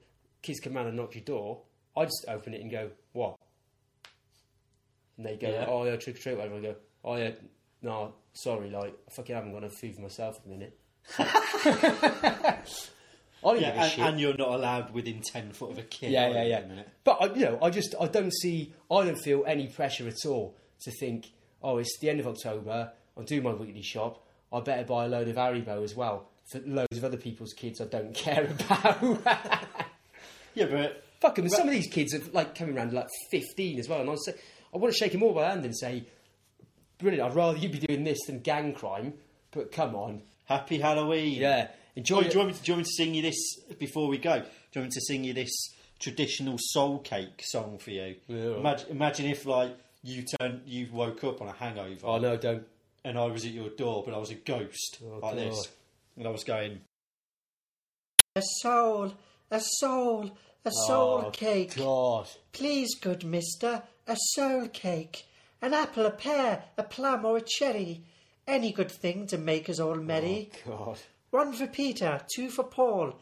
kids 0.41 0.61
come 0.61 0.73
round 0.73 0.87
and 0.87 0.95
knock 0.95 1.15
your 1.15 1.23
door, 1.25 1.63
I 1.97 2.05
just 2.05 2.23
open 2.29 2.53
it 2.53 2.61
and 2.61 2.71
go, 2.71 2.91
"What?" 3.11 3.35
And 5.19 5.25
they 5.27 5.35
go, 5.35 5.49
Yeah. 5.49 5.65
"Oh 5.67 5.83
yeah, 5.83 5.97
trick 5.97 6.15
or 6.15 6.19
treat." 6.19 6.37
Whatever. 6.37 6.55
I 6.55 6.59
go, 6.61 6.75
"Oh 7.03 7.15
yeah, 7.17 7.31
no, 7.81 8.13
sorry, 8.33 8.69
like 8.69 8.93
I 9.07 9.11
fucking 9.11 9.35
haven't 9.35 9.51
got 9.51 9.57
enough 9.59 9.73
food 9.75 9.95
for 9.95 10.01
myself 10.01 10.37
at 10.37 10.43
the 10.43 10.49
minute." 10.49 10.79
I 13.41 13.53
don't 13.53 13.61
Yeah, 13.61 13.69
give 13.71 13.75
a 13.77 13.81
and, 13.83 13.91
shit. 13.91 13.99
and 14.05 14.19
you're 14.19 14.37
not 14.37 14.49
allowed 14.49 14.93
within 14.93 15.21
ten 15.21 15.51
foot 15.51 15.71
of 15.71 15.77
a 15.77 15.83
kid. 15.83 16.11
yeah, 16.11 16.29
yeah, 16.29 16.43
yeah. 16.43 16.55
at 16.57 16.63
the 16.63 16.69
minute? 16.69 16.89
But 17.03 17.17
I, 17.21 17.33
you 17.33 17.41
know, 17.45 17.59
I 17.61 17.69
just 17.69 17.95
I 17.99 18.07
don't 18.07 18.33
see, 18.33 18.73
I 18.91 19.03
don't 19.05 19.17
feel 19.19 19.43
any 19.45 19.67
pressure 19.67 20.07
at 20.07 20.25
all 20.25 20.55
to 20.83 20.91
think, 20.99 21.27
oh, 21.61 21.77
it's 21.77 21.97
the 21.99 22.09
end 22.09 22.19
of 22.19 22.27
October. 22.27 22.91
I'm 23.17 23.25
doing 23.25 23.43
my 23.43 23.53
weekly 23.53 23.81
shop. 23.81 24.25
I 24.53 24.61
better 24.61 24.83
buy 24.85 25.05
a 25.05 25.07
load 25.09 25.27
of 25.27 25.35
Haribo 25.35 25.83
as 25.83 25.95
well 25.95 26.29
for 26.51 26.59
loads 26.65 26.97
of 26.97 27.03
other 27.03 27.17
people's 27.17 27.53
kids 27.53 27.79
I 27.81 27.85
don't 27.85 28.13
care 28.15 28.45
about. 28.45 29.03
Yeah, 30.55 30.65
but 30.65 31.03
Fuck 31.21 31.37
'em, 31.37 31.49
Some 31.49 31.67
of 31.67 31.73
these 31.73 31.87
kids 31.87 32.13
are 32.15 32.21
like 32.31 32.55
coming 32.55 32.77
around 32.77 32.93
like 32.93 33.07
15 33.31 33.77
as 33.79 33.87
well, 33.89 33.99
and 34.01 34.09
I 34.09 34.15
say, 34.25 34.33
I 34.73 34.77
want 34.77 34.93
to 34.93 34.97
shake 34.97 35.13
him 35.13 35.23
all 35.23 35.33
by 35.33 35.41
the 35.43 35.49
hand 35.49 35.65
and 35.65 35.75
say, 35.77 36.03
brilliant. 36.97 37.29
I'd 37.29 37.35
rather 37.35 37.57
you 37.57 37.69
be 37.69 37.79
doing 37.79 38.03
this 38.03 38.19
than 38.27 38.39
gang 38.39 38.73
crime. 38.73 39.13
But 39.51 39.71
come 39.71 39.95
on, 39.95 40.21
happy 40.45 40.79
Halloween. 40.79 41.39
yeah, 41.39 41.69
enjoy 41.95 42.19
Oh, 42.19 42.23
do, 42.23 42.29
you 42.29 42.37
want 42.37 42.47
me 42.49 42.53
to, 42.55 42.61
do 42.63 42.71
you 42.71 42.73
want 42.75 42.79
me 42.79 42.83
to 42.83 42.89
sing 42.91 43.13
you 43.15 43.21
this 43.23 43.55
before 43.79 44.07
we 44.07 44.17
go? 44.19 44.39
Do 44.39 44.45
you 44.73 44.81
want 44.81 44.85
me 44.85 44.91
to 44.91 45.01
sing 45.01 45.23
you 45.23 45.33
this 45.33 45.51
traditional 45.99 46.57
soul 46.59 46.99
cake 46.99 47.41
song 47.43 47.79
for 47.79 47.89
you? 47.91 48.15
Yeah. 48.27 48.57
Imagine, 48.57 48.89
imagine 48.91 49.25
if 49.25 49.45
like 49.47 49.75
you 50.03 50.23
turn, 50.39 50.61
you 50.65 50.87
woke 50.93 51.23
up 51.23 51.41
on 51.41 51.47
a 51.47 51.51
hangover, 51.53 51.95
Oh 52.03 52.19
no, 52.19 52.37
don't. 52.37 52.63
and 53.03 53.17
I 53.17 53.25
was 53.25 53.43
at 53.43 53.51
your 53.51 53.69
door, 53.69 54.03
but 54.05 54.13
I 54.13 54.17
was 54.19 54.29
a 54.29 54.35
ghost 54.35 54.99
Oh, 55.03 55.17
like 55.19 55.35
this, 55.35 55.67
and 56.15 56.27
I 56.27 56.29
was 56.29 56.43
going. 56.43 56.79
A 58.35 58.41
soul, 58.61 59.13
a 59.49 59.59
soul, 59.59 60.25
a 60.63 60.69
oh, 60.69 60.87
soul 60.87 61.23
Oh, 61.25 61.29
cake. 61.31 61.75
God. 61.75 62.29
Please, 62.51 62.95
good 63.01 63.25
mister, 63.25 63.81
a 64.09 64.17
soul 64.17 64.67
cake. 64.67 65.25
An 65.61 65.73
apple, 65.73 66.05
a 66.05 66.11
pear, 66.11 66.63
a 66.77 66.83
plum, 66.83 67.25
or 67.25 67.37
a 67.37 67.41
cherry. 67.41 68.03
Any 68.47 68.71
good 68.71 68.91
thing 68.91 69.27
to 69.27 69.37
make 69.37 69.69
us 69.69 69.79
all 69.79 69.95
merry. 69.95 70.49
Oh, 70.67 70.85
God. 70.85 70.99
One 71.31 71.53
for 71.53 71.67
Peter, 71.67 72.19
two 72.35 72.49
for 72.49 72.63
Paul, 72.63 73.13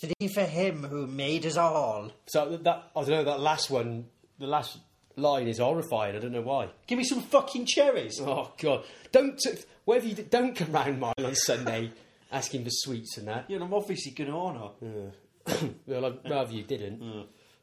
three 0.00 0.28
for 0.28 0.44
him 0.44 0.84
who 0.84 1.06
made 1.06 1.46
us 1.46 1.56
all. 1.56 2.12
So 2.26 2.50
that, 2.50 2.64
that 2.64 2.90
I 2.94 3.00
don't 3.00 3.08
know. 3.10 3.24
That 3.24 3.40
last 3.40 3.70
one, 3.70 4.06
the 4.38 4.46
last 4.46 4.78
line 5.16 5.48
is 5.48 5.58
horrifying. 5.58 6.16
I 6.16 6.18
don't 6.18 6.32
know 6.32 6.42
why. 6.42 6.68
Give 6.86 6.98
me 6.98 7.04
some 7.04 7.22
fucking 7.22 7.64
cherries. 7.64 8.20
Oh 8.20 8.52
God! 8.60 8.84
Don't 9.10 9.40
whatever 9.86 10.06
you 10.06 10.14
do, 10.16 10.22
don't 10.24 10.54
come 10.54 10.72
round 10.72 11.00
mine 11.00 11.14
on 11.18 11.34
Sunday 11.34 11.92
asking 12.30 12.64
for 12.64 12.70
sweets 12.70 13.16
and 13.16 13.28
that. 13.28 13.46
Yeah, 13.48 13.56
and 13.56 13.64
I'm 13.64 13.72
obviously 13.74 14.12
going 14.12 14.30
to 14.30 14.36
honour. 14.36 14.70
Well, 15.86 16.04
I'd 16.06 16.28
rather 16.28 16.52
you 16.52 16.64
didn't. 16.64 17.00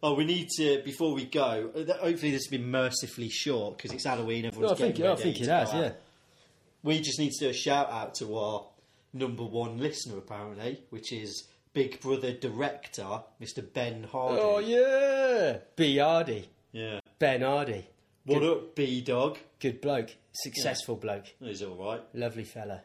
Oh, 0.05 0.13
we 0.15 0.25
need 0.25 0.49
to 0.57 0.81
before 0.83 1.13
we 1.13 1.25
go. 1.25 1.71
uh, 1.75 1.93
Hopefully, 1.93 2.31
this 2.31 2.43
has 2.43 2.47
been 2.47 2.69
mercifully 2.69 3.29
short 3.29 3.77
because 3.77 3.93
it's 3.93 4.05
Halloween. 4.05 4.45
Everyone's 4.45 4.71
No, 4.71 4.85
I 4.85 4.87
think 4.89 4.95
getting 4.97 5.11
I 5.11 5.15
think 5.15 5.39
it 5.41 5.47
has. 5.47 5.69
out. 5.73 5.81
Yeah. 5.81 5.91
We 6.83 6.99
just 6.99 7.17
need 7.19 7.31
to 7.31 7.45
do 7.45 7.49
a 7.49 7.53
shout 7.53 7.89
out 7.89 8.13
to 8.15 8.35
our 8.37 8.65
number 9.13 9.43
one 9.43 9.77
listener, 9.77 10.17
apparently, 10.17 10.81
which 10.89 11.13
is 11.13 11.47
Big 11.71 12.01
Brother 12.01 12.33
director, 12.33 13.21
Mr. 13.41 13.63
Ben 13.73 14.03
Hardy. 14.03 14.41
Oh 14.41 14.59
yeah, 14.59 15.59
B 15.77 15.97
Hardy, 15.99 16.49
yeah. 16.73 16.99
Ben 17.19 17.41
Hardy, 17.41 17.87
What 18.25 18.43
up, 18.43 18.75
B 18.75 18.99
Dog? 19.01 19.37
good 19.61 19.79
bloke, 19.79 20.09
successful 20.33 20.97
bloke, 20.97 21.27
He's 21.39 21.61
all 21.63 21.75
right. 21.77 22.01
lovely 22.13 22.43
fella. 22.43 22.81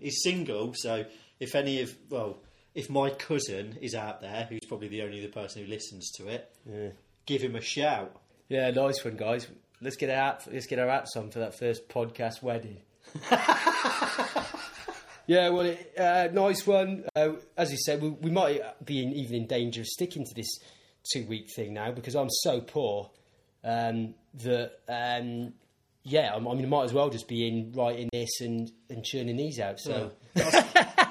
He's 0.00 0.22
single, 0.22 0.72
so 0.76 1.04
if 1.40 1.56
any 1.56 1.82
of 1.82 1.92
well, 2.08 2.38
if 2.74 2.88
my 2.88 3.10
cousin 3.10 3.78
is 3.80 3.94
out 3.94 4.20
there, 4.20 4.46
who's 4.48 4.64
probably 4.66 4.88
the 4.88 5.02
only 5.02 5.20
other 5.20 5.32
person 5.32 5.62
who 5.62 5.68
listens 5.68 6.10
to 6.12 6.28
it, 6.28 6.54
give 7.26 7.42
him 7.42 7.56
a 7.56 7.60
shout. 7.60 8.16
Yeah, 8.48 8.70
nice 8.70 9.04
one, 9.04 9.16
guys. 9.16 9.46
Let's 9.80 9.96
get 9.96 10.10
out. 10.10 10.46
Let's 10.52 10.66
get 10.66 10.78
our 10.78 10.88
hats 10.88 11.16
on 11.16 11.30
for 11.30 11.40
that 11.40 11.58
first 11.58 11.88
podcast 11.88 12.42
wedding. 12.42 12.78
yeah, 15.26 15.48
well, 15.48 15.66
it, 15.66 15.92
uh, 15.98 16.28
nice 16.32 16.66
one. 16.66 17.04
Uh, 17.14 17.32
as 17.56 17.72
you 17.72 17.78
said, 17.78 18.00
we, 18.00 18.10
we 18.10 18.30
might 18.30 18.60
be 18.84 19.02
in, 19.02 19.12
even 19.12 19.36
in 19.36 19.46
danger 19.46 19.80
of 19.80 19.86
sticking 19.86 20.24
to 20.24 20.34
this 20.34 20.58
two-week 21.12 21.48
thing 21.54 21.74
now 21.74 21.90
because 21.90 22.14
I'm 22.14 22.30
so 22.30 22.60
poor 22.60 23.10
um, 23.64 24.14
that 24.34 24.78
um, 24.88 25.52
yeah, 26.04 26.34
I 26.34 26.38
mean, 26.38 26.64
I 26.64 26.68
might 26.68 26.84
as 26.84 26.92
well 26.92 27.10
just 27.10 27.28
be 27.28 27.46
in 27.46 27.72
writing 27.72 28.08
this 28.12 28.40
and, 28.40 28.70
and 28.88 29.04
churning 29.04 29.36
these 29.36 29.58
out. 29.58 29.80
So. 29.80 30.12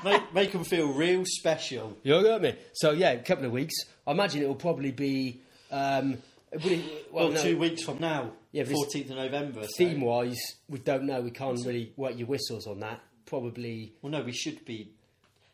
Make 0.04 0.34
make 0.34 0.52
them 0.52 0.64
feel 0.64 0.94
real 0.94 1.24
special. 1.26 1.98
You 2.04 2.22
got 2.24 2.42
me. 2.42 2.56
So 2.74 2.92
yeah, 2.92 3.12
a 3.12 3.20
couple 3.24 3.46
of 3.46 3.52
weeks. 3.52 3.74
I 4.08 4.12
imagine 4.12 4.42
it 4.42 4.48
will 4.48 4.56
probably 4.56 4.92
be. 4.92 5.42
Um, 5.72 6.18
well, 6.52 6.80
Well, 7.12 7.30
no, 7.32 7.42
two 7.42 7.58
weeks 7.58 7.84
from 7.84 8.00
now, 8.00 8.32
Yeah, 8.52 8.64
but 8.64 8.72
it's- 8.72 8.76
fourteenth 8.76 9.10
of 9.12 9.16
November. 9.18 9.64
so- 9.64 9.70
theme 9.78 10.02
wise, 10.02 10.40
we 10.68 10.80
don't 10.80 11.04
know. 11.06 11.22
We 11.22 11.32
can't 11.32 11.58
really 11.66 11.94
work 11.96 12.18
your 12.18 12.28
whistles 12.28 12.68
on 12.68 12.80
that. 12.82 13.00
Probably. 13.26 13.94
Well, 14.02 14.12
no, 14.12 14.22
we 14.22 14.34
should 14.34 14.66
be. 14.66 14.90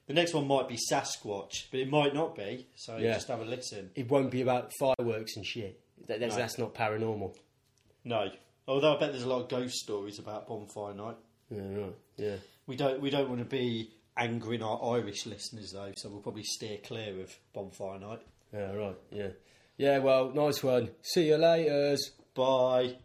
The 0.07 0.13
next 0.13 0.33
one 0.33 0.47
might 0.47 0.67
be 0.67 0.77
Sasquatch, 0.91 1.65
but 1.69 1.79
it 1.81 1.89
might 1.89 2.13
not 2.15 2.35
be. 2.35 2.65
So 2.75 2.97
Yeah. 2.97 3.13
just 3.13 3.27
have 3.27 3.41
a 3.41 3.45
listen. 3.45 3.91
It 3.93 4.09
won't 4.09 4.31
be 4.31 4.41
about 4.41 4.71
fireworks 4.79 5.35
and 5.35 5.45
shit. 5.45 5.79
That, 6.07 6.19
that's, 6.19 6.33
No. 6.35 6.41
that's 6.41 6.57
not 6.57 6.73
paranormal. 6.73 7.35
No, 8.05 8.31
although 8.67 8.95
I 8.95 8.99
bet 8.99 9.11
there's 9.11 9.23
a 9.23 9.27
lot 9.29 9.41
of 9.43 9.49
ghost 9.49 9.75
stories 9.75 10.17
about 10.17 10.47
bonfire 10.47 10.93
night. 10.93 11.17
Yeah, 11.51 11.75
right. 11.75 11.95
Yeah. 12.15 12.35
We 12.65 12.75
don't. 12.75 13.01
We 13.01 13.09
don't 13.09 13.27
want 13.29 13.39
to 13.41 13.45
be 13.45 13.91
angering 14.17 14.63
our 14.63 14.97
Irish 14.97 15.25
listeners 15.25 15.71
though, 15.71 15.91
so 15.95 16.09
we'll 16.09 16.21
probably 16.21 16.43
steer 16.43 16.77
clear 16.83 17.21
of 17.21 17.35
bonfire 17.53 17.99
night. 17.99 18.21
Yeah. 18.53 18.73
Right. 18.73 18.97
Yeah. 19.11 19.29
Yeah. 19.77 19.97
Well, 19.99 20.31
nice 20.33 20.63
one. 20.63 20.89
See 21.01 21.27
you 21.27 21.37
later. 21.37 21.97
Bye. 22.35 22.97